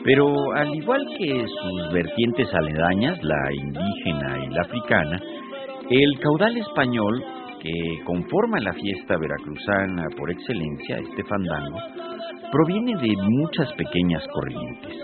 Pero 0.03 0.27
al 0.57 0.75
igual 0.75 1.07
que 1.16 1.47
sus 1.47 1.93
vertientes 1.93 2.53
aledañas, 2.53 3.23
la 3.23 3.55
indígena 3.55 4.45
y 4.45 4.49
la 4.55 4.62
africana, 4.62 5.21
el 5.89 6.19
caudal 6.19 6.57
español 6.57 7.23
que 7.63 8.05
conforma 8.05 8.61
la 8.61 8.73
fiesta 8.73 9.17
veracruzana 9.17 10.05
por 10.17 10.31
excelencia, 10.31 10.99
este 10.99 11.25
fandango, 11.25 11.79
proviene 12.51 12.97
de 12.97 13.15
muchas 13.23 13.73
pequeñas 13.75 14.25
corrientes. 14.33 14.95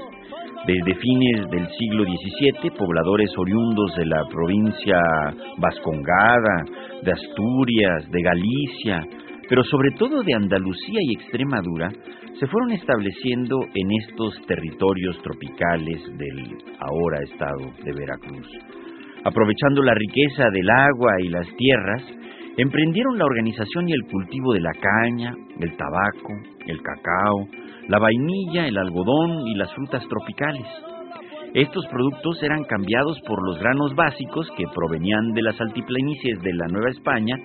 Desde 0.66 0.94
fines 0.94 1.50
del 1.50 1.68
siglo 1.78 2.04
XVII, 2.04 2.70
pobladores 2.70 3.30
oriundos 3.36 3.94
de 3.96 4.06
la 4.06 4.24
provincia 4.30 4.98
vascongada, 5.58 6.64
de 7.02 7.12
Asturias, 7.12 8.10
de 8.10 8.22
Galicia, 8.22 9.06
pero 9.48 9.62
sobre 9.64 9.90
todo 9.98 10.22
de 10.22 10.34
Andalucía 10.34 11.00
y 11.02 11.14
Extremadura, 11.16 11.90
se 12.40 12.46
fueron 12.46 12.72
estableciendo 12.72 13.58
en 13.74 13.88
estos 14.02 14.40
territorios 14.46 15.20
tropicales 15.22 16.02
del 16.16 16.56
ahora 16.80 17.18
estado 17.22 17.70
de 17.84 17.92
Veracruz. 17.92 18.48
Aprovechando 19.24 19.82
la 19.82 19.94
riqueza 19.94 20.48
del 20.50 20.68
agua 20.68 21.12
y 21.20 21.28
las 21.28 21.46
tierras, 21.56 22.02
emprendieron 22.56 23.18
la 23.18 23.24
organización 23.24 23.88
y 23.88 23.92
el 23.92 24.04
cultivo 24.10 24.52
de 24.52 24.60
la 24.60 24.72
caña, 24.72 25.34
el 25.60 25.76
tabaco, 25.76 26.32
el 26.66 26.80
cacao, 26.82 27.48
la 27.88 27.98
vainilla, 27.98 28.66
el 28.66 28.78
algodón 28.78 29.46
y 29.46 29.54
las 29.54 29.72
frutas 29.74 30.06
tropicales. 30.08 30.66
Estos 31.54 31.86
productos 31.86 32.42
eran 32.42 32.64
cambiados 32.64 33.20
por 33.26 33.38
los 33.46 33.58
granos 33.60 33.94
básicos 33.94 34.48
que 34.56 34.64
provenían 34.74 35.32
de 35.34 35.42
las 35.42 35.60
altiplanicies 35.60 36.40
de 36.42 36.52
la 36.52 36.66
Nueva 36.66 36.90
España 36.90 37.36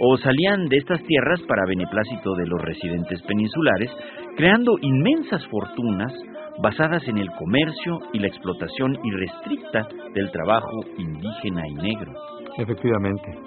o 0.00 0.16
salían 0.16 0.66
de 0.66 0.76
estas 0.76 1.00
tierras 1.04 1.40
para 1.42 1.66
beneplácito 1.66 2.34
de 2.34 2.46
los 2.46 2.60
residentes 2.62 3.22
peninsulares, 3.22 3.90
creando 4.36 4.76
inmensas 4.80 5.46
fortunas 5.46 6.12
basadas 6.60 7.06
en 7.08 7.18
el 7.18 7.28
comercio 7.38 8.00
y 8.12 8.18
la 8.18 8.26
explotación 8.26 8.98
irrestricta 9.04 9.86
del 10.14 10.30
trabajo 10.30 10.80
indígena 10.98 11.62
y 11.68 11.74
negro. 11.74 12.12
Efectivamente. 12.58 13.38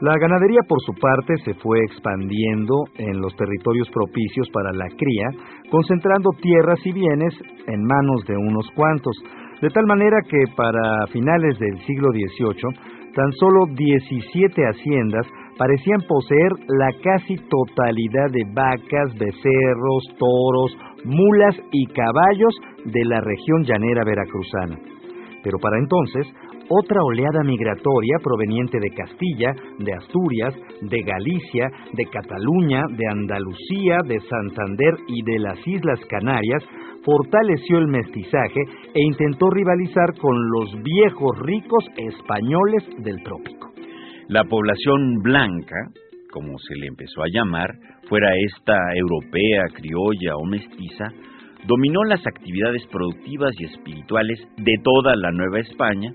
La 0.00 0.12
ganadería, 0.20 0.60
por 0.68 0.78
su 0.82 0.92
parte, 0.92 1.36
se 1.42 1.54
fue 1.54 1.78
expandiendo 1.84 2.84
en 2.98 3.18
los 3.18 3.34
territorios 3.34 3.88
propicios 3.88 4.46
para 4.52 4.70
la 4.72 4.88
cría, 4.88 5.28
concentrando 5.70 6.30
tierras 6.42 6.78
y 6.84 6.92
bienes 6.92 7.34
en 7.66 7.82
manos 7.82 8.22
de 8.26 8.36
unos 8.36 8.70
cuantos, 8.72 9.16
de 9.62 9.70
tal 9.70 9.86
manera 9.86 10.18
que 10.28 10.44
para 10.54 11.06
finales 11.06 11.58
del 11.58 11.78
siglo 11.86 12.10
XVIII, 12.10 13.14
tan 13.14 13.32
solo 13.40 13.64
17 13.74 14.62
haciendas 14.64 15.26
parecían 15.56 16.02
poseer 16.06 16.52
la 16.68 16.92
casi 17.02 17.36
totalidad 17.48 18.30
de 18.32 18.44
vacas, 18.52 19.16
becerros, 19.18 20.04
toros, 20.18 20.76
mulas 21.06 21.56
y 21.72 21.86
caballos 21.86 22.54
de 22.84 23.02
la 23.06 23.22
región 23.22 23.62
llanera 23.64 24.04
veracruzana. 24.04 24.76
Pero 25.42 25.58
para 25.58 25.78
entonces, 25.78 26.26
otra 26.68 27.02
oleada 27.02 27.42
migratoria 27.44 28.16
proveniente 28.22 28.78
de 28.80 28.90
Castilla, 28.90 29.54
de 29.78 29.92
Asturias, 29.92 30.54
de 30.82 31.02
Galicia, 31.02 31.68
de 31.92 32.04
Cataluña, 32.06 32.82
de 32.90 33.06
Andalucía, 33.08 33.98
de 34.06 34.20
Santander 34.20 34.94
y 35.08 35.22
de 35.22 35.38
las 35.38 35.66
Islas 35.66 36.00
Canarias 36.08 36.62
fortaleció 37.04 37.78
el 37.78 37.86
mestizaje 37.86 38.60
e 38.94 39.02
intentó 39.02 39.48
rivalizar 39.48 40.14
con 40.20 40.36
los 40.50 40.82
viejos 40.82 41.38
ricos 41.38 41.84
españoles 41.96 42.84
del 42.98 43.22
trópico. 43.22 43.70
La 44.28 44.42
población 44.42 45.22
blanca, 45.22 45.76
como 46.32 46.58
se 46.58 46.74
le 46.74 46.88
empezó 46.88 47.22
a 47.22 47.28
llamar, 47.32 47.70
fuera 48.08 48.28
esta 48.36 48.76
europea, 48.96 49.66
criolla 49.72 50.36
o 50.36 50.44
mestiza, 50.44 51.12
dominó 51.64 52.02
las 52.04 52.26
actividades 52.26 52.84
productivas 52.90 53.52
y 53.58 53.64
espirituales 53.64 54.40
de 54.56 54.74
toda 54.82 55.14
la 55.14 55.30
Nueva 55.30 55.60
España 55.60 56.12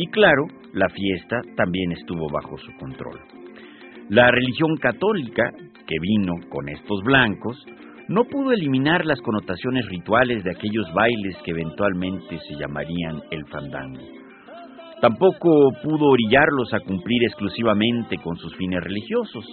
y 0.00 0.06
claro, 0.06 0.46
la 0.74 0.88
fiesta 0.90 1.40
también 1.56 1.90
estuvo 1.90 2.28
bajo 2.30 2.56
su 2.58 2.70
control. 2.78 3.18
La 4.08 4.30
religión 4.30 4.76
católica, 4.76 5.50
que 5.88 5.96
vino 6.00 6.34
con 6.48 6.68
estos 6.68 7.02
blancos, 7.02 7.66
no 8.06 8.22
pudo 8.22 8.52
eliminar 8.52 9.04
las 9.04 9.20
connotaciones 9.20 9.84
rituales 9.88 10.44
de 10.44 10.52
aquellos 10.52 10.86
bailes 10.94 11.36
que 11.44 11.50
eventualmente 11.50 12.38
se 12.38 12.54
llamarían 12.54 13.22
el 13.32 13.44
fandango. 13.46 14.00
Tampoco 15.00 15.72
pudo 15.82 16.10
orillarlos 16.10 16.72
a 16.74 16.80
cumplir 16.80 17.24
exclusivamente 17.24 18.18
con 18.18 18.36
sus 18.36 18.54
fines 18.54 18.84
religiosos, 18.84 19.44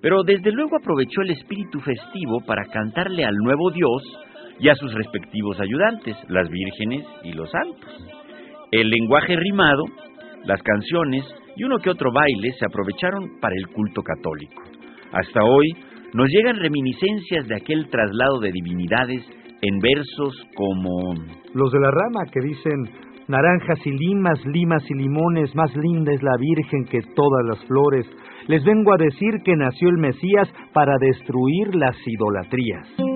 pero 0.00 0.22
desde 0.22 0.52
luego 0.52 0.78
aprovechó 0.78 1.20
el 1.20 1.32
espíritu 1.32 1.80
festivo 1.80 2.40
para 2.46 2.64
cantarle 2.64 3.26
al 3.26 3.36
nuevo 3.36 3.70
Dios 3.70 4.02
y 4.58 4.70
a 4.70 4.74
sus 4.74 4.94
respectivos 4.94 5.60
ayudantes, 5.60 6.16
las 6.30 6.48
vírgenes 6.48 7.04
y 7.24 7.32
los 7.32 7.50
santos. 7.50 8.25
El 8.76 8.90
lenguaje 8.90 9.34
rimado, 9.36 9.84
las 10.44 10.62
canciones 10.62 11.24
y 11.56 11.64
uno 11.64 11.78
que 11.78 11.88
otro 11.88 12.12
baile 12.12 12.52
se 12.58 12.66
aprovecharon 12.66 13.40
para 13.40 13.54
el 13.56 13.68
culto 13.68 14.02
católico. 14.02 14.62
Hasta 15.12 15.42
hoy 15.44 15.72
nos 16.12 16.28
llegan 16.28 16.56
reminiscencias 16.56 17.48
de 17.48 17.56
aquel 17.56 17.88
traslado 17.88 18.38
de 18.40 18.52
divinidades 18.52 19.24
en 19.62 19.78
versos 19.78 20.36
como 20.54 21.14
Los 21.54 21.72
de 21.72 21.80
la 21.80 21.90
rama 21.90 22.26
que 22.30 22.40
dicen 22.46 22.90
naranjas 23.28 23.78
y 23.86 23.92
limas, 23.92 24.44
limas 24.44 24.82
y 24.90 24.94
limones, 24.94 25.54
más 25.54 25.74
linda 25.74 26.12
es 26.12 26.22
la 26.22 26.36
Virgen 26.38 26.84
que 26.84 27.00
todas 27.14 27.46
las 27.48 27.64
flores. 27.64 28.06
Les 28.46 28.62
vengo 28.62 28.92
a 28.92 28.98
decir 28.98 29.40
que 29.42 29.56
nació 29.56 29.88
el 29.88 29.96
Mesías 29.96 30.52
para 30.74 30.98
destruir 31.00 31.74
las 31.76 31.96
idolatrías. 32.06 33.15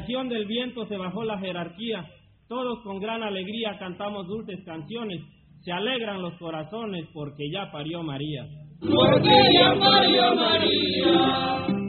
Región 0.00 0.28
del 0.30 0.46
viento 0.46 0.86
se 0.86 0.96
bajó 0.96 1.24
la 1.24 1.38
jerarquía, 1.38 2.06
todos 2.48 2.82
con 2.82 3.00
gran 3.00 3.22
alegría 3.22 3.76
cantamos 3.78 4.26
dulces 4.26 4.64
canciones, 4.64 5.20
se 5.60 5.72
alegran 5.72 6.22
los 6.22 6.38
corazones 6.38 7.06
porque 7.12 7.50
ya 7.52 7.70
parió 7.70 8.02
María. 8.02 8.46
Porque 8.80 9.30
ya 9.52 9.74
parió 9.78 10.34
María. 10.34 11.80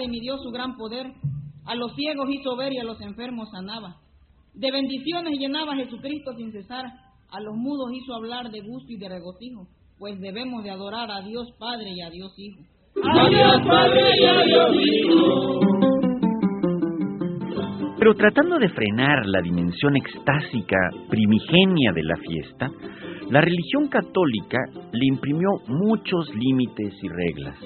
De 0.00 0.08
mi 0.08 0.20
Dios 0.20 0.40
su 0.42 0.50
gran 0.50 0.76
poder. 0.76 1.06
A 1.66 1.74
los 1.74 1.94
ciegos 1.94 2.28
hizo 2.30 2.56
ver 2.56 2.72
y 2.72 2.78
a 2.78 2.84
los 2.84 3.00
enfermos 3.00 3.50
sanaba. 3.50 3.96
De 4.54 4.72
bendiciones 4.72 5.38
llenaba 5.38 5.76
Jesucristo 5.76 6.32
sin 6.36 6.50
cesar. 6.52 6.86
A 7.30 7.40
los 7.40 7.54
mudos 7.54 7.92
hizo 7.92 8.14
hablar 8.14 8.50
de 8.50 8.60
gusto 8.60 8.92
y 8.92 8.98
de 8.98 9.08
regocijo. 9.08 9.68
Pues 9.98 10.18
debemos 10.18 10.64
de 10.64 10.70
adorar 10.70 11.10
a 11.10 11.20
Dios 11.20 11.46
Padre 11.58 11.90
y 11.94 12.00
a 12.00 12.10
Dios 12.10 12.32
Hijo. 12.36 12.62
Adiós 12.96 13.62
Padre 13.66 14.10
y 14.18 14.24
adiós 14.24 14.70
Hijo. 14.74 15.60
Pero 17.98 18.14
tratando 18.14 18.58
de 18.58 18.70
frenar 18.70 19.26
la 19.26 19.42
dimensión 19.42 19.94
extásica 19.94 20.78
primigenia 21.10 21.92
de 21.92 22.02
la 22.02 22.16
fiesta, 22.16 22.70
la 23.28 23.42
religión 23.42 23.88
católica 23.88 24.58
le 24.90 25.06
imprimió 25.06 25.50
muchos 25.68 26.34
límites 26.34 26.94
y 27.02 27.08
reglas. 27.08 27.56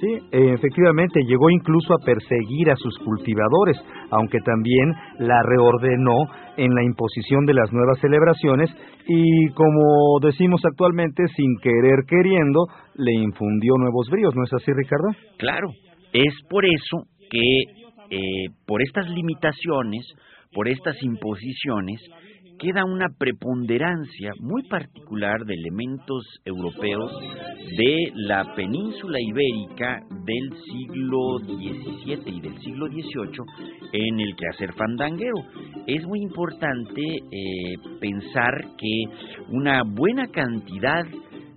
Sí, 0.00 0.18
efectivamente, 0.30 1.20
llegó 1.26 1.50
incluso 1.50 1.92
a 1.92 2.04
perseguir 2.04 2.70
a 2.70 2.76
sus 2.76 2.96
cultivadores, 2.98 3.76
aunque 4.10 4.38
también 4.44 4.94
la 5.18 5.42
reordenó 5.42 6.16
en 6.56 6.72
la 6.72 6.84
imposición 6.84 7.44
de 7.46 7.54
las 7.54 7.72
nuevas 7.72 7.98
celebraciones 8.00 8.70
y, 9.08 9.48
como 9.54 10.20
decimos 10.22 10.60
actualmente, 10.64 11.26
sin 11.34 11.56
querer 11.60 12.04
queriendo, 12.06 12.66
le 12.94 13.12
infundió 13.12 13.74
nuevos 13.76 14.08
bríos, 14.08 14.34
¿no 14.36 14.44
es 14.44 14.52
así, 14.52 14.72
Ricardo? 14.72 15.08
Claro, 15.36 15.68
es 16.12 16.34
por 16.48 16.64
eso 16.64 17.02
que 17.28 17.78
eh, 18.10 18.46
por 18.66 18.80
estas 18.82 19.08
limitaciones, 19.10 20.06
por 20.52 20.68
estas 20.68 20.96
imposiciones, 21.02 22.00
queda 22.58 22.84
una 22.84 23.08
preponderancia 23.16 24.32
muy 24.40 24.62
particular 24.68 25.44
de 25.44 25.54
elementos 25.54 26.24
europeos 26.44 27.12
de 27.76 28.12
la 28.14 28.54
península 28.54 29.18
ibérica 29.20 30.00
del 30.24 30.52
siglo 30.64 31.38
XVII 31.38 32.36
y 32.36 32.40
del 32.40 32.58
siglo 32.60 32.86
XVIII 32.88 33.44
en 33.92 34.20
el 34.20 34.34
quehacer 34.36 34.72
fandanguero. 34.74 35.44
Es 35.86 36.04
muy 36.06 36.20
importante 36.20 37.00
eh, 37.00 37.74
pensar 38.00 38.52
que 38.76 39.04
una 39.50 39.82
buena 39.84 40.26
cantidad 40.28 41.04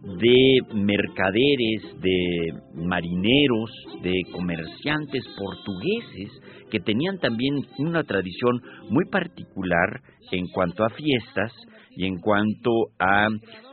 de 0.01 0.59
mercaderes, 0.73 2.01
de 2.01 2.53
marineros, 2.73 3.69
de 4.01 4.23
comerciantes 4.31 5.23
portugueses 5.37 6.31
que 6.71 6.79
tenían 6.79 7.19
también 7.19 7.55
una 7.77 8.03
tradición 8.03 8.61
muy 8.89 9.05
particular 9.11 10.01
en 10.31 10.47
cuanto 10.47 10.83
a 10.83 10.89
fiestas 10.89 11.51
y 11.95 12.05
en 12.05 12.17
cuanto 12.19 12.71
a 12.99 13.27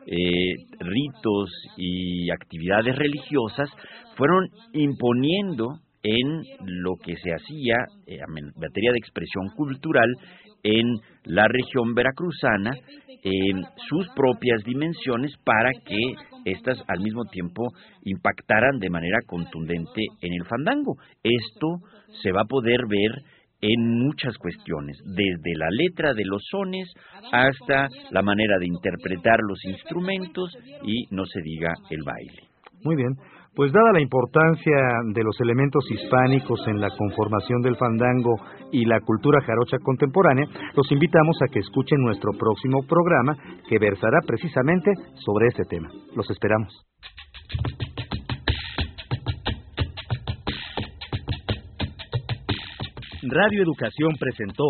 eh, 0.06 0.54
ritos 0.80 1.50
y 1.76 2.30
actividades 2.30 2.96
religiosas, 2.96 3.70
fueron 4.16 4.48
imponiendo 4.72 5.78
en 6.02 6.42
lo 6.64 6.96
que 6.96 7.16
se 7.16 7.30
hacía 7.32 7.76
eh, 8.06 8.16
en 8.16 8.52
materia 8.56 8.92
de 8.92 8.98
expresión 8.98 9.48
cultural 9.56 10.08
en 10.62 10.86
la 11.24 11.46
región 11.48 11.94
veracruzana 11.94 12.72
eh, 13.24 13.30
sus 13.88 14.08
propias 14.14 14.62
dimensiones 14.64 15.32
para 15.44 15.70
que 15.84 15.98
éstas 16.44 16.82
al 16.86 17.00
mismo 17.00 17.24
tiempo 17.24 17.68
impactaran 18.04 18.78
de 18.78 18.90
manera 18.90 19.18
contundente 19.26 20.02
en 20.20 20.32
el 20.34 20.46
fandango. 20.46 20.96
Esto 21.22 21.80
se 22.22 22.32
va 22.32 22.42
a 22.42 22.48
poder 22.48 22.80
ver 22.88 23.10
en 23.60 24.04
muchas 24.04 24.36
cuestiones, 24.38 24.96
desde 25.04 25.56
la 25.56 25.68
letra 25.70 26.14
de 26.14 26.24
los 26.24 26.42
sones 26.48 26.88
hasta 27.32 27.88
la 28.10 28.22
manera 28.22 28.56
de 28.58 28.66
interpretar 28.66 29.40
los 29.40 29.64
instrumentos 29.64 30.56
y 30.84 31.06
no 31.10 31.26
se 31.26 31.40
diga 31.42 31.72
el 31.90 32.02
baile. 32.04 32.48
Muy 32.84 32.94
bien. 32.94 33.16
Pues 33.58 33.72
dada 33.72 33.90
la 33.92 34.00
importancia 34.00 34.76
de 35.12 35.24
los 35.24 35.34
elementos 35.40 35.84
hispánicos 35.90 36.60
en 36.68 36.80
la 36.80 36.90
conformación 36.96 37.60
del 37.60 37.74
fandango 37.74 38.36
y 38.70 38.84
la 38.84 39.00
cultura 39.00 39.40
jarocha 39.44 39.78
contemporánea, 39.82 40.44
los 40.76 40.92
invitamos 40.92 41.36
a 41.42 41.52
que 41.52 41.58
escuchen 41.58 41.98
nuestro 42.00 42.30
próximo 42.38 42.86
programa 42.86 43.36
que 43.68 43.80
versará 43.80 44.20
precisamente 44.24 44.92
sobre 45.14 45.48
este 45.48 45.64
tema. 45.64 45.88
Los 46.14 46.30
esperamos. 46.30 46.72
Radio 53.24 53.64
Educación 53.64 54.12
presentó 54.20 54.64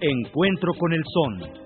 Encuentro 0.00 0.74
con 0.78 0.92
el 0.92 1.02
Son. 1.12 1.61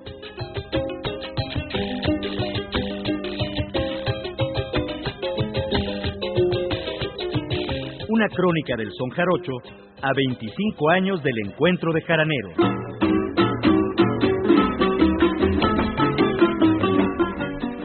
Una 8.16 8.28
crónica 8.28 8.74
del 8.78 8.88
son 8.96 9.10
jarocho 9.10 9.52
a 10.00 10.10
25 10.16 10.88
años 10.88 11.22
del 11.22 11.34
encuentro 11.44 11.92
de 11.92 12.00
jaraneros. 12.00 12.54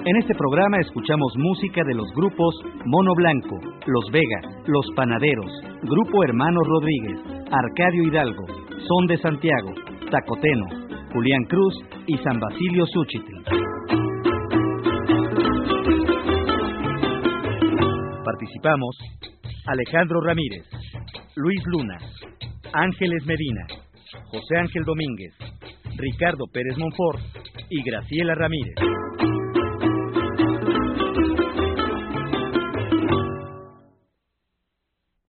En 0.05 0.15
este 0.15 0.33
programa 0.35 0.77
escuchamos 0.79 1.33
música 1.35 1.83
de 1.83 1.95
los 1.95 2.07
grupos 2.15 2.55
Mono 2.85 3.13
Blanco, 3.13 3.59
Los 3.87 4.09
Vega, 4.13 4.63
Los 4.67 4.85
Panaderos, 4.95 5.51
Grupo 5.81 6.23
Hermanos 6.23 6.63
Rodríguez, 6.65 7.19
Arcadio 7.51 8.03
Hidalgo, 8.03 8.45
Son 8.87 9.07
de 9.07 9.17
Santiago, 9.17 9.73
Tacoteno, 10.09 10.65
Julián 11.11 11.43
Cruz 11.49 11.73
y 12.07 12.17
San 12.19 12.39
Basilio 12.39 12.85
Suchitl. 12.85 13.35
Participamos 18.23 18.95
Alejandro 19.65 20.21
Ramírez, 20.21 20.65
Luis 21.35 21.61
Luna, 21.65 21.97
Ángeles 22.73 23.25
Medina, 23.25 23.67
José 24.25 24.57
Ángel 24.57 24.83
Domínguez, 24.83 25.33
Ricardo 25.97 26.45
Pérez 26.51 26.77
Monfort 26.77 27.19
y 27.69 27.83
Graciela 27.83 28.33
Ramírez. 28.35 28.75